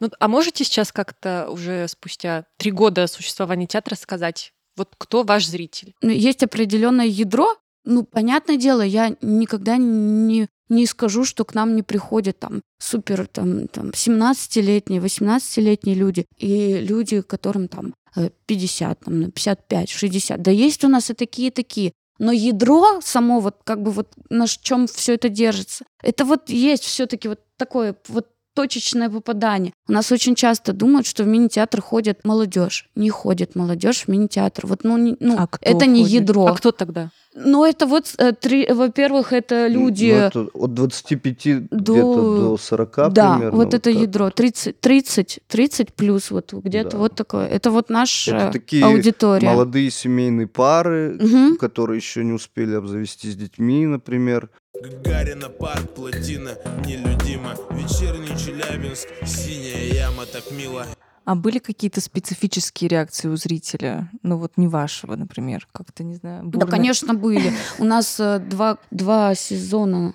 Ну, 0.00 0.08
а 0.18 0.28
можете 0.28 0.64
сейчас 0.64 0.92
как-то 0.92 1.48
уже 1.50 1.86
спустя 1.88 2.44
три 2.56 2.70
года 2.70 3.06
существования 3.06 3.66
театра 3.66 3.96
сказать, 3.96 4.52
вот 4.76 4.94
кто 4.96 5.24
ваш 5.24 5.46
зритель? 5.46 5.94
Ну, 6.00 6.10
Есть 6.10 6.42
определенное 6.42 7.06
ядро. 7.06 7.56
Ну, 7.84 8.04
понятное 8.04 8.56
дело, 8.56 8.82
я 8.82 9.14
никогда 9.20 9.76
не, 9.76 10.48
не 10.70 10.86
скажу, 10.86 11.24
что 11.24 11.44
к 11.44 11.54
нам 11.54 11.76
не 11.76 11.82
приходят 11.82 12.38
там 12.38 12.62
супер 12.80 13.26
там, 13.26 13.68
там 13.68 13.90
17-летние, 13.90 15.00
18-летние 15.00 15.94
люди 15.96 16.24
и 16.38 16.78
люди, 16.80 17.20
которым 17.20 17.68
там 17.68 17.94
э, 18.16 18.30
50, 18.46 19.00
там, 19.00 19.30
55, 19.30 19.90
60. 19.90 20.42
Да 20.42 20.50
есть 20.50 20.84
у 20.84 20.88
нас 20.88 21.10
и 21.10 21.14
такие, 21.14 21.48
и 21.48 21.50
такие. 21.50 21.92
Но 22.18 22.32
ядро 22.32 23.00
само, 23.02 23.40
вот 23.40 23.56
как 23.64 23.82
бы 23.82 23.90
вот 23.90 24.08
на 24.28 24.46
чем 24.46 24.86
все 24.86 25.14
это 25.14 25.28
держится, 25.28 25.84
это 26.02 26.24
вот 26.24 26.50
есть 26.50 26.84
все-таки 26.84 27.28
вот 27.28 27.40
такое 27.56 27.96
вот 28.08 28.26
точечное 28.54 29.08
попадание. 29.08 29.72
У 29.88 29.92
нас 29.92 30.12
очень 30.12 30.34
часто 30.34 30.72
думают, 30.72 31.06
что 31.06 31.24
в 31.24 31.26
мини-театр 31.26 31.80
ходит 31.80 32.24
молодежь. 32.24 32.90
Не 32.94 33.08
ходит 33.08 33.54
молодежь 33.54 34.02
в 34.04 34.08
мини-театр. 34.08 34.66
Вот, 34.66 34.84
ну, 34.84 34.98
не- 34.98 35.16
ну 35.20 35.36
А 35.38 35.48
это 35.60 35.86
не 35.86 36.02
ходит? 36.02 36.20
ядро. 36.20 36.46
А 36.46 36.54
кто 36.54 36.72
тогда? 36.72 37.10
Ну, 37.34 37.64
это 37.64 37.86
вот, 37.86 38.12
э, 38.18 38.32
три, 38.32 38.66
во-первых, 38.72 39.32
это 39.32 39.68
Ну, 39.70 39.86
люди... 39.86 40.06
это 40.06 40.48
от 40.52 40.74
25 40.74 41.68
до- 41.70 41.76
где-то 41.92 42.36
до 42.40 42.56
40 42.56 43.12
да, 43.12 43.34
примерно. 43.36 43.56
вот 43.56 43.68
это 43.74 43.92
так. 43.92 43.94
ядро. 44.02 44.30
30, 44.30 44.80
30, 44.80 45.38
30 45.46 45.92
плюс, 45.94 46.30
вот 46.32 46.52
где-то 46.52 46.90
Да. 46.90 46.98
вот 46.98 47.14
такое. 47.14 47.46
Это 47.46 47.70
вот 47.70 47.88
наша 47.88 48.36
Это 48.36 48.52
такие 48.52 48.84
аудитория. 48.84 49.48
молодые 49.48 49.90
семейные 49.92 50.48
пары, 50.48 51.16
Мгм. 51.20 51.56
которые 51.56 51.98
еще 51.98 52.24
не 52.24 52.32
успели 52.32 52.74
обзавестись 52.74 53.36
детьми, 53.36 53.86
например. 53.86 54.50
Гагарина, 54.74 55.48
парк, 55.50 55.90
плотина, 55.94 56.50
нелюдимо 56.86 57.54
Вечерний 57.70 58.36
Челябинск, 58.38 59.08
синяя 59.24 60.06
яма, 60.06 60.24
так 60.26 60.50
мило 60.50 60.84
А 61.30 61.36
были 61.36 61.60
какие-то 61.60 62.00
специфические 62.00 62.88
реакции 62.88 63.28
у 63.28 63.36
зрителя? 63.36 64.10
Ну 64.24 64.36
вот 64.36 64.54
не 64.56 64.66
вашего, 64.66 65.14
например, 65.14 65.68
как-то, 65.70 66.02
не 66.02 66.16
знаю, 66.16 66.42
Да, 66.42 66.48
бурно? 66.58 66.66
конечно, 66.66 67.14
были. 67.14 67.52
У 67.78 67.84
нас 67.84 68.18
э, 68.18 68.40
два, 68.40 68.78
два 68.90 69.36
сезона 69.36 70.14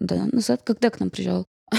да, 0.00 0.26
назад, 0.32 0.62
когда 0.64 0.90
к 0.90 0.98
нам 0.98 1.10
приезжал? 1.10 1.46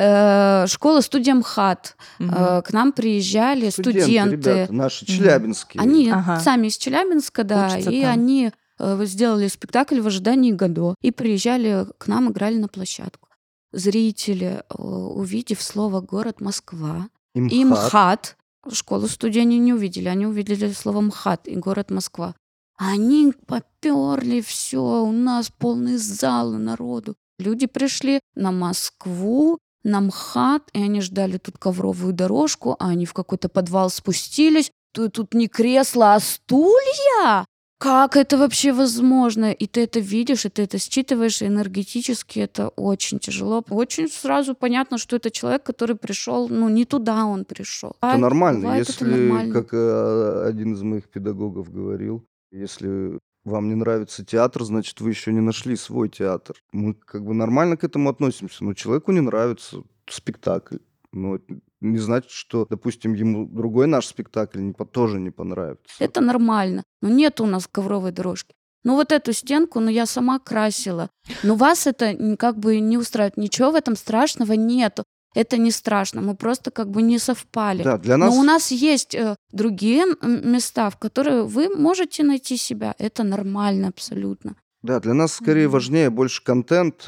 Э, 0.00 0.66
Школа 0.66 1.00
студия 1.00 1.32
МХАТ. 1.34 1.96
Э, 2.18 2.62
К 2.62 2.72
нам 2.72 2.90
приезжали 2.90 3.70
Студенты, 3.70 4.00
студенты. 4.02 4.30
ребята, 4.32 4.72
наши 4.72 5.06
челябинские. 5.06 5.80
Они 5.80 6.10
Ага. 6.10 6.40
сами 6.40 6.66
из 6.66 6.76
Челябинска, 6.76 7.44
да, 7.44 7.66
Учатся 7.68 7.90
и 7.90 8.02
там. 8.02 8.10
они 8.10 8.50
сделали 8.80 9.46
спектакль 9.46 10.00
в 10.00 10.08
ожидании 10.08 10.50
Годо 10.50 10.96
и 11.02 11.12
приезжали 11.12 11.86
к 11.98 12.08
нам, 12.08 12.32
играли 12.32 12.56
на 12.58 12.66
площадку. 12.66 13.28
Зрители, 13.72 14.64
увидев 14.70 15.62
слово 15.62 16.00
«город 16.00 16.40
Москва» 16.40 17.06
и 17.34 17.64
МХАТ, 17.64 18.36
школу 18.72 19.08
студии 19.08 19.40
они 19.40 19.58
не 19.58 19.72
увидели, 19.72 20.08
они 20.08 20.26
увидели 20.26 20.72
слово 20.72 21.00
МХАТ 21.00 21.48
и 21.48 21.56
город 21.56 21.90
Москва. 21.90 22.34
Они 22.76 23.32
поперли 23.46 24.40
все, 24.40 25.02
у 25.02 25.12
нас 25.12 25.50
полные 25.50 25.98
залы 25.98 26.58
народу. 26.58 27.16
Люди 27.38 27.66
пришли 27.66 28.20
на 28.34 28.52
Москву, 28.52 29.58
на 29.84 30.00
МХАТ, 30.00 30.70
и 30.72 30.82
они 30.82 31.00
ждали 31.00 31.38
тут 31.38 31.58
ковровую 31.58 32.12
дорожку, 32.12 32.76
а 32.78 32.88
они 32.88 33.06
в 33.06 33.14
какой-то 33.14 33.48
подвал 33.48 33.90
спустились. 33.90 34.70
Тут, 34.92 35.12
тут 35.12 35.34
не 35.34 35.48
кресло, 35.48 36.14
а 36.14 36.20
стулья! 36.20 37.44
Как 37.78 38.16
это 38.16 38.36
вообще 38.36 38.72
возможно? 38.72 39.52
И 39.52 39.66
ты 39.68 39.84
это 39.84 40.00
видишь, 40.00 40.44
и 40.44 40.48
ты 40.48 40.62
это 40.62 40.78
считываешь, 40.78 41.42
и 41.42 41.46
энергетически 41.46 42.40
это 42.40 42.68
очень 42.70 43.20
тяжело. 43.20 43.64
Очень 43.70 44.08
сразу 44.08 44.56
понятно, 44.56 44.98
что 44.98 45.16
это 45.16 45.30
человек, 45.30 45.62
который 45.62 45.94
пришел, 45.94 46.48
ну, 46.48 46.68
не 46.68 46.84
туда 46.84 47.24
он 47.24 47.44
пришел. 47.44 47.94
Это 48.02 48.18
нормально. 48.18 48.60
Бывает 48.62 48.90
это 48.90 49.04
если, 49.04 49.04
нормально. 49.04 49.54
как 49.54 49.72
э, 49.72 50.44
один 50.48 50.74
из 50.74 50.82
моих 50.82 51.08
педагогов 51.08 51.72
говорил, 51.72 52.24
если 52.50 53.18
вам 53.44 53.68
не 53.68 53.76
нравится 53.76 54.24
театр, 54.24 54.64
значит, 54.64 55.00
вы 55.00 55.10
еще 55.10 55.32
не 55.32 55.40
нашли 55.40 55.76
свой 55.76 56.08
театр. 56.08 56.56
Мы 56.72 56.94
как 56.94 57.24
бы 57.24 57.32
нормально 57.32 57.76
к 57.76 57.84
этому 57.84 58.10
относимся, 58.10 58.64
но 58.64 58.74
человеку 58.74 59.12
не 59.12 59.20
нравится 59.20 59.84
спектакль. 60.08 60.78
Но 61.12 61.36
это 61.36 61.58
не 61.80 61.98
значит, 61.98 62.30
что, 62.30 62.66
допустим, 62.68 63.14
ему 63.14 63.46
другой 63.46 63.86
наш 63.86 64.06
спектакль 64.06 64.60
не, 64.60 64.72
тоже 64.72 65.20
не 65.20 65.30
понравится. 65.30 65.94
Это 65.98 66.20
нормально. 66.20 66.82
Но 67.02 67.08
нет 67.08 67.40
у 67.40 67.46
нас 67.46 67.66
ковровой 67.66 68.12
дорожки. 68.12 68.54
Ну 68.84 68.94
вот 68.94 69.12
эту 69.12 69.32
стенку, 69.32 69.80
ну 69.80 69.90
я 69.90 70.06
сама 70.06 70.38
красила. 70.38 71.10
Но 71.42 71.56
вас 71.56 71.86
это 71.86 72.36
как 72.38 72.58
бы 72.58 72.80
не 72.80 72.96
устраивает. 72.96 73.36
Ничего 73.36 73.70
в 73.70 73.74
этом 73.74 73.96
страшного 73.96 74.52
нету. 74.52 75.04
Это 75.34 75.58
не 75.58 75.70
страшно. 75.70 76.20
Мы 76.20 76.34
просто 76.34 76.70
как 76.70 76.90
бы 76.90 77.02
не 77.02 77.18
совпали. 77.18 77.82
Да, 77.82 77.98
для 77.98 78.16
нас... 78.16 78.34
Но 78.34 78.40
у 78.40 78.42
нас 78.42 78.70
есть 78.70 79.14
э, 79.14 79.36
другие 79.52 80.06
места, 80.22 80.90
в 80.90 80.96
которые 80.96 81.42
вы 81.42 81.68
можете 81.68 82.24
найти 82.24 82.56
себя. 82.56 82.94
Это 82.98 83.24
нормально 83.24 83.88
абсолютно. 83.88 84.56
Да, 84.82 85.00
для 85.00 85.14
нас 85.14 85.32
скорее 85.32 85.68
важнее 85.68 86.08
больше 86.08 86.42
контент, 86.42 87.04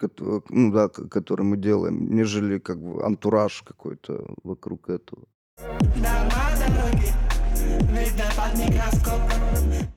э, 0.00 0.06
кото- 0.08 0.42
ну, 0.48 0.72
да, 0.72 0.88
который 0.88 1.42
мы 1.42 1.56
делаем, 1.56 2.14
нежели 2.14 2.58
как 2.58 2.80
бы 2.80 3.04
антураж 3.04 3.62
какой-то 3.62 4.34
вокруг 4.42 4.88
этого. 4.88 5.24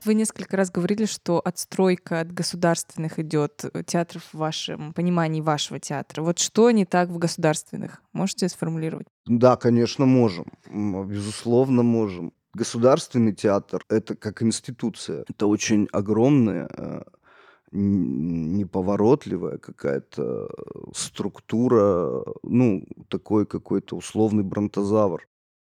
Вы 0.04 0.14
несколько 0.14 0.56
раз 0.56 0.70
говорили, 0.70 1.04
что 1.04 1.40
отстройка 1.44 2.20
от 2.20 2.32
государственных 2.32 3.18
идет 3.18 3.64
э, 3.64 3.82
театров 3.84 4.22
в 4.32 4.38
вашем 4.38 4.92
понимании 4.94 5.42
вашего 5.42 5.78
театра. 5.78 6.22
Вот 6.22 6.38
что 6.38 6.70
не 6.70 6.86
так 6.86 7.10
в 7.10 7.18
государственных? 7.18 8.02
Можете 8.12 8.48
сформулировать? 8.48 9.06
Да, 9.26 9.56
конечно, 9.56 10.06
можем. 10.06 10.46
Безусловно, 10.66 11.82
можем. 11.82 12.32
Государственный 12.54 13.32
театр— 13.32 13.84
это 13.88 14.16
как 14.16 14.42
институция. 14.42 15.24
Это 15.28 15.46
очень 15.46 15.88
огромная, 15.92 16.68
э, 16.76 17.02
неповоротливая 17.72 19.58
какая-то 19.58 20.48
структура, 20.94 22.24
ну, 22.42 22.84
такой 23.08 23.46
какой-то 23.46 23.96
условный 23.96 24.42
бронтозавр. 24.42 25.26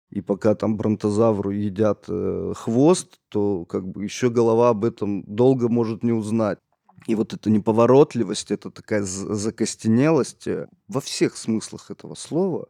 И 0.09 0.21
пока 0.21 0.53
там 0.53 0.77
бронтозавру 0.77 1.49
едят 1.49 2.05
э, 2.07 2.53
хвост, 2.55 3.19
то 3.29 3.65
как 3.65 3.87
бы 3.87 4.03
еще 4.03 4.29
голова 4.29 4.69
об 4.69 4.85
этом 4.85 5.23
долго 5.23 5.69
может 5.69 6.03
не 6.03 6.11
узнать. 6.11 6.59
И 7.07 7.15
вот 7.15 7.33
эта 7.33 7.49
неповоротливость, 7.49 8.51
это 8.51 8.69
такая 8.69 9.01
закостенелость 9.03 10.47
э, 10.47 10.67
во 10.87 11.01
всех 11.01 11.35
смыслах 11.35 11.89
этого 11.89 12.13
слова, 12.13 12.67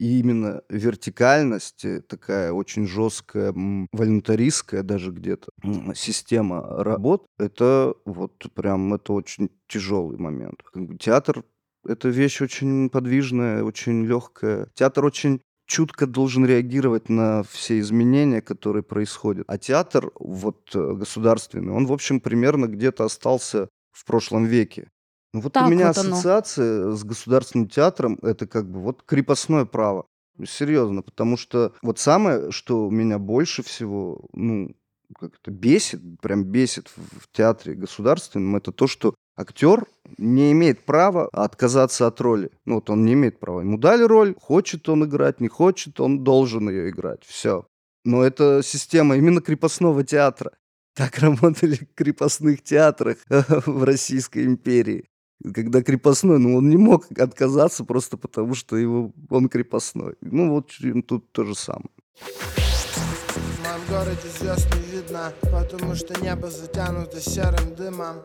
И 0.00 0.18
именно 0.18 0.62
вертикальность, 0.70 1.84
э, 1.84 2.00
такая 2.00 2.52
очень 2.52 2.86
жесткая, 2.86 3.52
волюнтаристская 3.92 4.82
даже 4.82 5.12
где-то 5.12 5.52
система 5.94 6.62
работ, 6.82 7.26
это 7.38 7.94
вот 8.06 8.32
прям, 8.54 8.94
это 8.94 9.12
очень 9.12 9.50
тяжелый 9.68 10.16
момент. 10.16 10.62
Театр 10.98 11.44
это 11.86 12.08
вещь 12.08 12.40
очень 12.40 12.88
подвижная, 12.88 13.62
очень 13.62 14.06
легкая. 14.06 14.68
Театр 14.74 15.04
очень 15.04 15.40
чутко 15.66 16.06
должен 16.06 16.46
реагировать 16.46 17.08
на 17.10 17.42
все 17.42 17.78
изменения, 17.78 18.40
которые 18.40 18.82
происходят. 18.82 19.44
А 19.48 19.58
театр, 19.58 20.10
вот 20.18 20.70
э, 20.74 20.94
государственный, 20.94 21.72
он, 21.72 21.86
в 21.86 21.92
общем, 21.92 22.20
примерно 22.20 22.66
где-то 22.66 23.04
остался 23.04 23.68
в 23.92 24.04
прошлом 24.04 24.46
веке. 24.46 24.88
Ну 25.32 25.40
вот 25.40 25.52
Так 25.52 25.66
у 25.66 25.70
меня 25.70 25.88
вот 25.88 25.98
оно. 25.98 26.14
ассоциация 26.14 26.90
с 26.90 27.04
государственным 27.04 27.68
театром 27.68 28.18
это 28.22 28.46
как 28.46 28.68
бы 28.68 28.80
вот 28.80 29.02
крепостное 29.04 29.64
право. 29.64 30.06
Серьезно, 30.44 31.02
потому 31.02 31.36
что 31.36 31.74
вот 31.82 31.98
самое, 31.98 32.50
что 32.50 32.88
меня 32.90 33.18
больше 33.18 33.62
всего, 33.62 34.24
ну, 34.32 34.74
как 35.18 35.34
это 35.40 35.50
бесит, 35.50 36.00
прям 36.20 36.44
бесит 36.44 36.88
в, 36.88 37.20
в 37.20 37.32
театре 37.32 37.74
государственном, 37.74 38.56
это 38.56 38.72
то, 38.72 38.86
что 38.86 39.14
актер 39.36 39.86
не 40.18 40.52
имеет 40.52 40.84
права 40.84 41.28
отказаться 41.32 42.06
от 42.06 42.20
роли. 42.20 42.50
Ну 42.64 42.76
вот 42.76 42.90
он 42.90 43.04
не 43.04 43.14
имеет 43.14 43.38
права. 43.38 43.60
Ему 43.60 43.78
дали 43.78 44.02
роль, 44.02 44.34
хочет 44.38 44.88
он 44.88 45.04
играть, 45.04 45.40
не 45.40 45.48
хочет, 45.48 46.00
он 46.00 46.24
должен 46.24 46.68
ее 46.68 46.90
играть. 46.90 47.24
Все. 47.24 47.66
Но 48.04 48.22
это 48.22 48.62
система 48.62 49.16
именно 49.16 49.40
крепостного 49.40 50.04
театра. 50.04 50.52
Так 50.94 51.18
работали 51.18 51.76
в 51.76 51.94
крепостных 51.94 52.62
театрах 52.62 53.18
в 53.28 53.84
Российской 53.84 54.44
империи. 54.44 55.06
Когда 55.54 55.82
крепостной, 55.82 56.38
ну 56.38 56.56
он 56.56 56.68
не 56.68 56.76
мог 56.76 57.06
отказаться 57.18 57.84
просто 57.84 58.16
потому, 58.16 58.54
что 58.54 58.76
его, 58.76 59.12
он 59.30 59.48
крепостной. 59.48 60.14
Ну 60.20 60.50
вот 60.50 60.70
тут 61.06 61.32
то 61.32 61.44
же 61.44 61.54
самое. 61.54 61.90
В 62.18 63.62
моем 63.62 63.80
городе 63.88 64.28
звезд 64.38 64.68
не 64.74 64.96
видно, 64.98 65.32
потому 65.42 65.94
что 65.94 66.20
небо 66.22 66.50
затянуто 66.50 67.20
серым 67.20 67.74
дымом. 67.74 68.16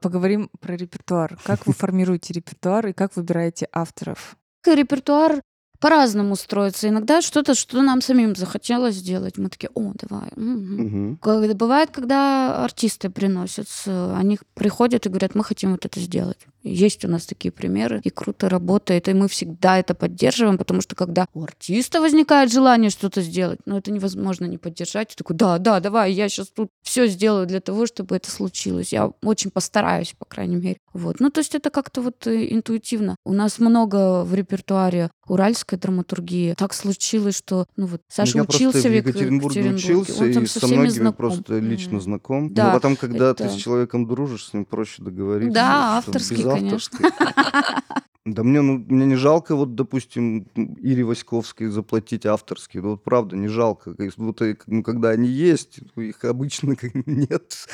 Поговорим 0.00 0.50
про 0.60 0.76
репертуар. 0.76 1.38
Как 1.44 1.66
вы 1.66 1.72
формируете 1.78 2.32
репертуар 2.32 2.88
и 2.88 2.92
как 2.92 3.16
выбираете 3.16 3.68
авторов? 3.72 4.36
Репертуар 4.66 5.42
по-разному 5.80 6.36
строится. 6.36 6.88
Иногда 6.88 7.22
что-то, 7.22 7.54
что 7.54 7.82
нам 7.82 8.02
самим 8.02 8.36
захотелось 8.36 8.94
сделать. 8.96 9.38
Мы 9.38 9.48
такие, 9.48 9.70
о, 9.74 9.92
давай. 9.94 10.28
мгм». 10.36 10.82
Мгм. 10.84 11.16
Когда- 11.16 11.54
Бывает, 11.54 11.90
когда 11.90 12.64
артисты 12.64 13.10
приносят, 13.10 13.66
они 13.86 14.38
приходят 14.54 15.06
и 15.06 15.08
говорят, 15.08 15.34
мы 15.34 15.44
хотим 15.44 15.72
вот 15.72 15.84
это 15.86 16.00
сделать. 16.00 16.38
Есть 16.62 17.04
у 17.04 17.08
нас 17.08 17.24
такие 17.24 17.50
примеры, 17.50 18.00
и 18.04 18.10
круто 18.10 18.48
работает, 18.50 19.08
и 19.08 19.14
мы 19.14 19.28
всегда 19.28 19.78
это 19.78 19.94
поддерживаем, 19.94 20.58
потому 20.58 20.82
что 20.82 20.94
когда 20.94 21.26
у 21.32 21.42
артиста 21.42 22.00
возникает 22.02 22.52
желание 22.52 22.90
что-то 22.90 23.22
сделать, 23.22 23.60
ну 23.64 23.78
это 23.78 23.90
невозможно 23.90 24.44
не 24.44 24.58
поддержать. 24.58 25.08
Ты 25.08 25.16
такой, 25.16 25.36
да, 25.36 25.58
да, 25.58 25.80
давай, 25.80 26.12
я 26.12 26.28
сейчас 26.28 26.48
тут 26.48 26.68
все 26.82 27.06
сделаю 27.06 27.46
для 27.46 27.60
того, 27.60 27.86
чтобы 27.86 28.16
это 28.16 28.30
случилось. 28.30 28.92
Я 28.92 29.10
очень 29.22 29.50
постараюсь, 29.50 30.14
по 30.18 30.26
крайней 30.26 30.56
мере. 30.56 30.76
Вот. 30.92 31.18
Ну, 31.20 31.30
то 31.30 31.40
есть 31.40 31.54
это 31.54 31.70
как-то 31.70 32.02
вот 32.02 32.26
э, 32.26 32.52
интуитивно. 32.52 33.16
У 33.24 33.32
нас 33.32 33.58
много 33.58 34.24
в 34.24 34.34
репертуаре 34.34 35.10
уральской 35.30 35.78
драматургии. 35.78 36.54
Так 36.56 36.74
случилось, 36.74 37.36
что, 37.36 37.66
ну 37.76 37.86
вот, 37.86 38.02
Саша 38.08 38.38
я 38.38 38.42
учился 38.44 38.88
в 38.88 38.92
Ек- 38.92 39.06
Екатеринбурге 39.06 39.70
учился 39.74 40.24
Он 40.24 40.32
там 40.32 40.42
и 40.42 40.46
со 40.46 40.60
со 40.60 40.66
всеми 40.66 40.78
многими 40.80 40.98
знаком. 41.02 41.16
просто 41.16 41.58
лично 41.58 42.00
знаком. 42.00 42.52
Да, 42.52 42.66
Но 42.68 42.72
потом, 42.74 42.96
когда 42.96 43.32
ты 43.34 43.44
это- 43.44 43.52
с 43.52 43.56
человеком 43.56 44.06
дружишь, 44.06 44.46
с 44.46 44.52
ним 44.52 44.64
проще 44.64 45.02
договориться. 45.02 45.54
Да, 45.54 45.98
авторский, 45.98 46.42
конечно. 46.42 46.98
Да 48.26 48.42
мне, 48.44 48.60
ну, 48.60 48.84
мне 48.86 49.06
не 49.06 49.14
жалко, 49.16 49.56
вот, 49.56 49.74
допустим, 49.74 50.40
Ире 50.54 51.04
Васьковской 51.04 51.68
заплатить 51.68 52.26
авторский. 52.26 52.80
Ну, 52.80 52.90
вот 52.90 53.02
правда, 53.02 53.34
не 53.34 53.48
жалко. 53.48 53.94
Вот, 54.18 54.42
и, 54.42 54.56
ну, 54.66 54.82
когда 54.82 55.08
они 55.08 55.26
есть, 55.26 55.80
их 55.96 56.22
обычно 56.24 56.76
нет. 57.06 57.66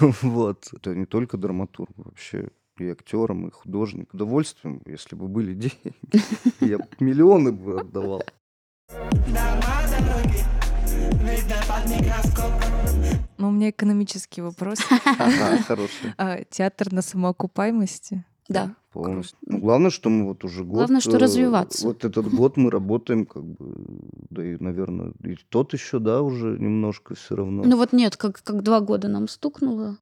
Вот. 0.22 0.68
Это 0.72 0.94
не 0.94 1.06
только 1.06 1.36
драматург, 1.36 1.90
вообще 1.96 2.50
и 2.80 2.90
актерам, 2.90 3.48
и 3.48 3.50
художник. 3.50 4.12
Удовольствием, 4.14 4.82
если 4.86 5.14
бы 5.16 5.28
были 5.28 5.54
деньги, 5.54 5.94
я 6.60 6.78
миллионы 6.98 7.52
бы 7.52 7.80
отдавал. 7.80 8.22
Ну, 13.38 13.48
у 13.48 13.50
меня 13.50 13.70
экономический 13.70 14.42
вопрос. 14.42 14.78
Ага, 15.04 15.62
хороший. 15.66 16.14
А, 16.18 16.44
Театр 16.50 16.92
на 16.92 17.02
самоокупаемости? 17.02 18.24
Да. 18.48 18.74
Полностью. 18.92 19.38
Ну, 19.46 19.58
главное, 19.58 19.90
что 19.90 20.10
мы 20.10 20.26
вот 20.26 20.42
уже 20.44 20.64
год... 20.64 20.78
Главное, 20.78 21.00
что 21.00 21.16
э, 21.16 21.20
развиваться. 21.20 21.86
Вот 21.86 22.04
этот 22.04 22.28
год 22.28 22.56
мы 22.56 22.70
работаем, 22.70 23.24
как 23.24 23.44
бы, 23.44 23.76
да 24.30 24.44
и, 24.44 24.56
наверное, 24.58 25.12
и 25.22 25.36
тот 25.48 25.72
еще, 25.72 26.00
да, 26.00 26.20
уже 26.20 26.58
немножко 26.58 27.14
все 27.14 27.36
равно. 27.36 27.62
Ну 27.64 27.76
вот 27.76 27.92
нет, 27.92 28.16
как, 28.16 28.42
как 28.42 28.64
два 28.64 28.80
года 28.80 29.06
нам 29.06 29.28
стукнуло. 29.28 29.98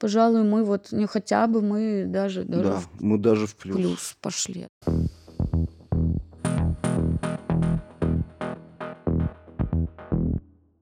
Пожалуй, 0.00 0.44
мы 0.44 0.64
вот 0.64 0.92
не 0.92 1.06
хотя 1.06 1.46
бы, 1.46 1.60
мы 1.60 2.04
даже, 2.06 2.44
даже 2.44 2.62
да, 2.62 2.80
в 2.80 2.88
мы 3.00 3.18
даже 3.18 3.46
в 3.46 3.54
плюс. 3.54 3.76
плюс 3.76 4.16
пошли. 4.22 4.66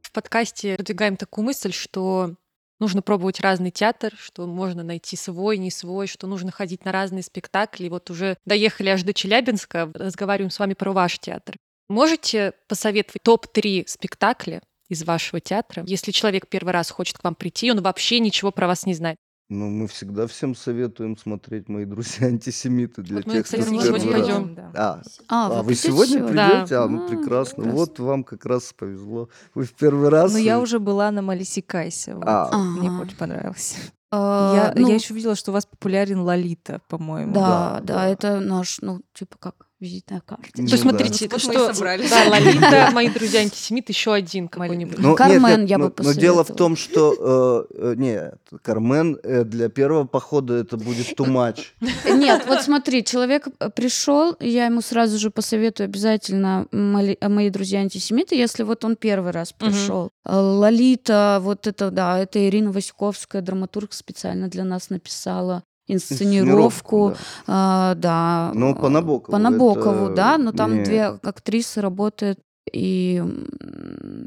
В 0.03 0.13
подкасте 0.13 0.77
продвигаем 0.77 1.17
такую 1.17 1.47
мысль, 1.47 1.73
что 1.73 2.37
нужно 2.79 3.03
пробовать 3.03 3.41
разный 3.41 3.73
театр, 3.73 4.15
что 4.17 4.47
можно 4.47 4.85
найти 4.85 5.17
свой, 5.17 5.59
не 5.59 5.73
свой, 5.73 6.07
что 6.07 6.29
нужно 6.29 6.53
ходить 6.53 6.85
на 6.85 6.93
разные 6.93 7.25
спектакли. 7.25 7.87
И 7.87 7.91
вот 7.91 8.11
уже 8.11 8.37
доехали 8.47 8.91
аж 8.91 9.03
до 9.03 9.13
Челябинска, 9.13 9.91
разговариваем 9.95 10.51
с 10.51 10.61
вами 10.61 10.75
про 10.75 10.93
ваш 10.93 11.19
театр. 11.19 11.57
Можете 11.89 12.53
посоветовать 12.69 13.23
топ-3 13.25 13.89
спектакля 13.89 14.63
из 14.89 15.05
вашего 15.05 15.41
театра, 15.41 15.83
если 15.87 16.11
человек 16.13 16.47
первый 16.49 16.71
раз 16.73 16.91
хочет 16.91 17.19
к 17.19 17.25
вам 17.25 17.35
прийти, 17.35 17.71
он 17.71 17.81
вообще 17.83 18.19
ничего 18.21 18.51
про 18.51 18.67
вас 18.67 18.87
не 18.87 18.95
знает. 18.95 19.17
Ну, 19.51 19.71
мы 19.71 19.87
всегда 19.89 20.27
всем 20.27 20.55
советуем 20.55 21.17
смотреть 21.17 21.71
«Мои 21.71 21.87
друзья-антисемиты» 21.87 23.01
для 23.03 23.17
Вот 23.17 23.27
мы, 23.27 23.33
тех, 23.33 23.45
кстати, 23.45 23.63
кто 23.63 23.71
сегодня 23.71 24.01
первый 24.01 24.13
раз. 24.19 24.27
пойдем. 24.27 24.55
Да. 24.55 24.71
А, 24.75 25.03
А, 25.29 25.59
а, 25.61 25.63
вы 25.63 25.75
сегодня 25.75 26.21
Да. 26.21 26.27
придете? 26.51 26.77
А, 26.77 26.87
ну 26.87 27.05
А, 27.05 27.09
прекрасно. 27.09 27.55
прекрасно. 27.57 27.73
Вот 27.73 27.99
вам 27.99 28.25
как 28.25 28.45
раз 28.45 28.75
повезло. 28.77 29.31
Вы 29.55 29.65
в 29.65 29.73
первый 29.73 30.11
раз. 30.11 30.33
Ну, 30.33 30.39
я 30.39 30.57
и- 30.59 30.61
уже 30.61 30.79
была 30.79 31.11
на 31.11 31.23
Малисикайсе. 31.23 32.15
вот. 32.15 32.25
А, 32.27 32.51
Мне 32.59 32.91
Ага. 32.91 33.03
очень 33.03 33.17
понравилось. 33.17 33.77
А, 34.11 34.73
Я, 34.75 34.81
ну, 34.81 34.89
я 34.89 34.95
еще 34.95 35.15
видела, 35.15 35.35
что 35.37 35.51
у 35.51 35.55
вас 35.55 35.67
популярен 35.67 36.21
Лолита, 36.21 36.81
по-моему. 36.89 37.35
Да, 37.35 37.81
Да, 37.83 37.95
да, 37.95 38.09
это 38.09 38.41
наш, 38.41 38.79
ну, 38.81 39.01
типа 39.13 39.37
как 39.39 39.69
визитная 39.81 40.21
карточка. 40.21 40.61
Ну 40.61 40.69
То 40.69 40.75
есть 40.75 40.85
да. 40.85 41.27
Вот 41.31 41.41
что... 41.41 41.75
собрались. 41.75 42.11
Да, 42.11 42.29
Лолита, 42.29 42.91
мои 42.93 43.09
друзья 43.09 43.41
антисемит, 43.41 43.89
еще 43.89 44.13
один 44.13 44.49
какой-нибудь. 44.49 44.99
Ну, 44.99 45.15
Кармен 45.15 45.43
нет, 45.43 45.59
нет, 45.61 45.71
я 45.71 45.79
бы 45.79 45.93
но, 45.97 46.05
но 46.05 46.13
дело 46.13 46.43
в 46.43 46.49
посоветовала. 46.49 46.57
том, 46.57 46.77
что 46.77 47.67
э, 47.71 47.93
э, 47.93 47.95
нет, 47.97 48.39
Кармен 48.63 49.19
э, 49.23 49.45
для 49.45 49.69
первого 49.69 50.05
похода 50.05 50.55
это 50.55 50.77
будет 50.77 51.19
too 51.19 51.27
much. 51.27 51.67
Нет, 52.13 52.45
вот 52.49 52.63
смотри, 52.63 53.05
человек 53.05 53.47
пришел, 53.75 54.37
я 54.41 54.67
ему 54.67 54.81
сразу 54.81 55.19
же 55.19 55.31
посоветую 55.31 55.85
обязательно 55.85 56.67
мои 56.73 57.51
друзья 57.51 57.81
антисемиты, 57.81 58.35
если 58.35 58.65
вот 58.65 58.85
он 58.85 58.97
первый 58.97 59.31
раз 59.31 59.53
пришел. 59.53 60.11
Лолита, 60.25 61.39
вот 61.41 61.67
это, 61.67 61.91
да, 61.91 62.19
это 62.19 62.45
Ирина 62.47 62.73
Васьковская, 62.73 63.43
драматург 63.43 63.93
специально 63.99 64.49
для 64.49 64.65
нас 64.65 64.91
написала 64.91 65.63
инсценировку. 65.87 67.11
да. 67.11 67.17
А, 67.47 67.95
да. 67.95 68.53
Ну, 68.55 68.75
по 68.75 68.89
Набокову. 68.89 69.33
По 69.33 69.39
Набокову, 69.39 70.07
это 70.07 70.15
да, 70.15 70.39
но 70.39 70.53
там 70.53 70.75
не- 70.75 70.85
две 70.85 71.05
актрисы 71.07 71.81
работают. 71.81 72.39
И 72.73 73.23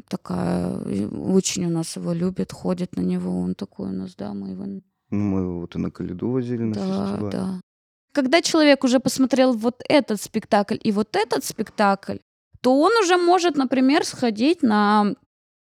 такая, 0.07 0.77
очень 1.11 1.65
у 1.65 1.69
нас 1.69 1.95
его 1.97 2.13
любят, 2.13 2.51
ходят 2.51 2.95
на 2.97 3.01
него, 3.01 3.39
он 3.39 3.53
такой 3.55 3.89
у 3.89 3.93
нас, 3.93 4.15
да, 4.15 4.33
мы 4.33 4.49
его 4.49 4.65
Ну, 4.65 4.81
мы 5.17 5.39
его 5.41 5.59
вот 5.61 5.75
и 5.75 5.79
на 5.79 5.91
Калиду 5.91 6.29
возили 6.29 6.63
на 6.63 6.73
да, 6.73 6.81
фестиваль. 6.81 7.31
да. 7.31 7.61
Когда 8.13 8.41
человек 8.41 8.83
уже 8.83 8.99
посмотрел 8.99 9.53
вот 9.53 9.81
этот 9.87 10.21
спектакль 10.21 10.77
и 10.83 10.91
вот 10.91 11.15
этот 11.15 11.45
спектакль, 11.45 12.17
то 12.61 12.79
он 12.79 12.91
уже 13.03 13.17
может, 13.17 13.55
например, 13.57 14.05
сходить 14.05 14.63
на 14.63 15.13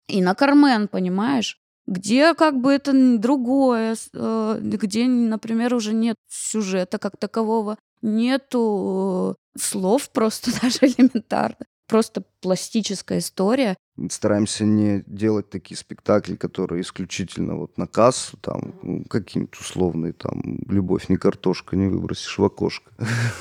и 0.09 0.23
на 0.23 0.35
Кармен, 0.35 0.89
понимаешь? 0.89 1.59
Где 1.89 2.35
как 2.35 2.61
бы 2.61 2.71
это 2.71 2.93
другое, 3.19 3.97
э, 4.13 4.59
где, 4.63 5.07
например, 5.07 5.75
уже 5.75 5.95
нет 5.95 6.17
сюжета 6.29 6.99
как 6.99 7.17
такового, 7.17 7.79
нету 8.03 9.39
э, 9.57 9.59
слов 9.59 10.11
просто 10.11 10.51
даже 10.63 10.81
элементарно. 10.83 11.65
Просто 11.87 12.23
пластическая 12.43 13.21
история. 13.21 13.75
Стараемся 14.11 14.67
не 14.67 15.03
делать 15.07 15.49
такие 15.49 15.79
спектакли, 15.79 16.37
которые 16.37 16.83
исключительно 16.83 17.57
вот 17.57 17.79
на 17.79 17.87
кассу, 17.87 18.37
там, 18.37 18.75
ну, 18.83 19.05
какие-нибудь 19.05 19.59
условные, 19.59 20.13
там, 20.13 20.43
«Любовь 20.69 21.09
не 21.09 21.17
картошка, 21.17 21.75
не 21.75 21.87
выбросишь 21.89 22.39
в 22.39 22.45
окошко». 22.45 22.91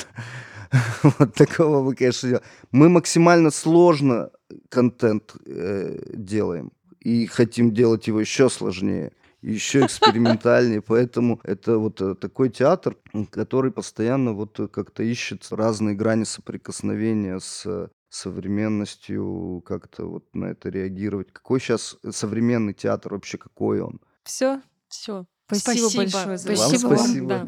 Вот 1.18 1.34
такого 1.34 1.82
мы, 1.82 1.94
конечно, 1.94 2.26
не- 2.28 2.40
Мы 2.72 2.88
максимально 2.88 3.50
сложно 3.50 4.30
контент 4.70 5.36
э, 5.46 5.98
делаем 6.14 6.72
и 7.04 7.26
хотим 7.26 7.72
делать 7.72 8.08
его 8.08 8.20
еще 8.20 8.48
сложнее. 8.48 9.12
еще 9.42 9.84
экспериментальнее. 9.84 10.80
Поэтому 10.86 11.40
это 11.44 11.78
вот 11.78 12.00
э, 12.00 12.14
такой 12.14 12.48
театр, 12.48 12.96
который 13.30 13.70
постоянно 13.70 14.32
вот 14.32 14.58
как-то 14.72 15.02
ищет 15.02 15.46
разные 15.50 15.94
грани 15.94 16.24
соприкосновения 16.24 17.38
с 17.38 17.66
э, 17.66 17.88
современностью, 18.08 19.62
как-то 19.66 20.06
вот 20.06 20.24
на 20.34 20.46
это 20.46 20.70
реагировать. 20.70 21.30
Какой 21.32 21.60
сейчас 21.60 21.96
современный 22.10 22.72
театр 22.72 23.12
вообще, 23.12 23.36
какой 23.36 23.80
он? 23.80 24.00
Все. 24.24 24.62
Все. 24.88 25.26
Спасибо, 25.52 25.90
большое 25.94 26.38
за 26.38 26.56
Спасибо 26.56 26.88
Вам 26.88 26.96
вам. 26.96 26.98
спасибо. 26.98 27.28
Да. 27.28 27.46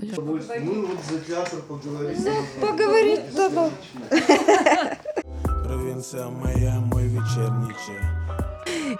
Мы 0.60 0.86
вот 0.86 0.98
за 1.10 1.20
театр 1.20 1.60
поговорили. 1.66 2.30
Поговорить 2.60 3.34
давай. 3.34 3.70
Провинция 5.64 6.28
моя, 6.28 6.78
мой 6.80 7.04
вечерний 7.04 7.72
чай. 7.86 8.45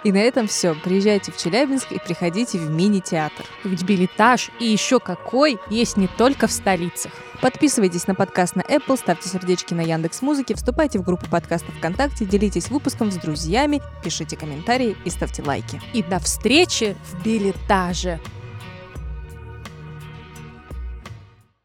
И 0.03 0.11
на 0.11 0.17
этом 0.17 0.47
все. 0.47 0.75
Приезжайте 0.75 1.31
в 1.31 1.37
Челябинск 1.37 1.91
и 1.91 1.99
приходите 1.99 2.57
в 2.57 2.69
мини-театр. 2.69 3.45
Ведь 3.63 3.83
билетаж 3.83 4.49
и 4.59 4.65
еще 4.65 4.99
какой 4.99 5.59
есть 5.69 5.97
не 5.97 6.07
только 6.07 6.47
в 6.47 6.51
столицах. 6.51 7.11
Подписывайтесь 7.41 8.07
на 8.07 8.15
подкаст 8.15 8.55
на 8.55 8.61
Apple, 8.61 8.97
ставьте 8.97 9.29
сердечки 9.29 9.73
на 9.73 9.81
Яндекс 9.81 10.21
Музыке, 10.23 10.55
вступайте 10.55 10.97
в 10.97 11.03
группу 11.03 11.27
подкастов 11.29 11.75
ВКонтакте, 11.75 12.25
делитесь 12.25 12.69
выпуском 12.69 13.11
с 13.11 13.15
друзьями, 13.15 13.81
пишите 14.03 14.35
комментарии 14.35 14.97
и 15.05 15.09
ставьте 15.09 15.43
лайки. 15.43 15.79
И 15.93 16.01
до 16.01 16.19
встречи 16.19 16.95
в 17.11 17.23
билетаже. 17.23 18.19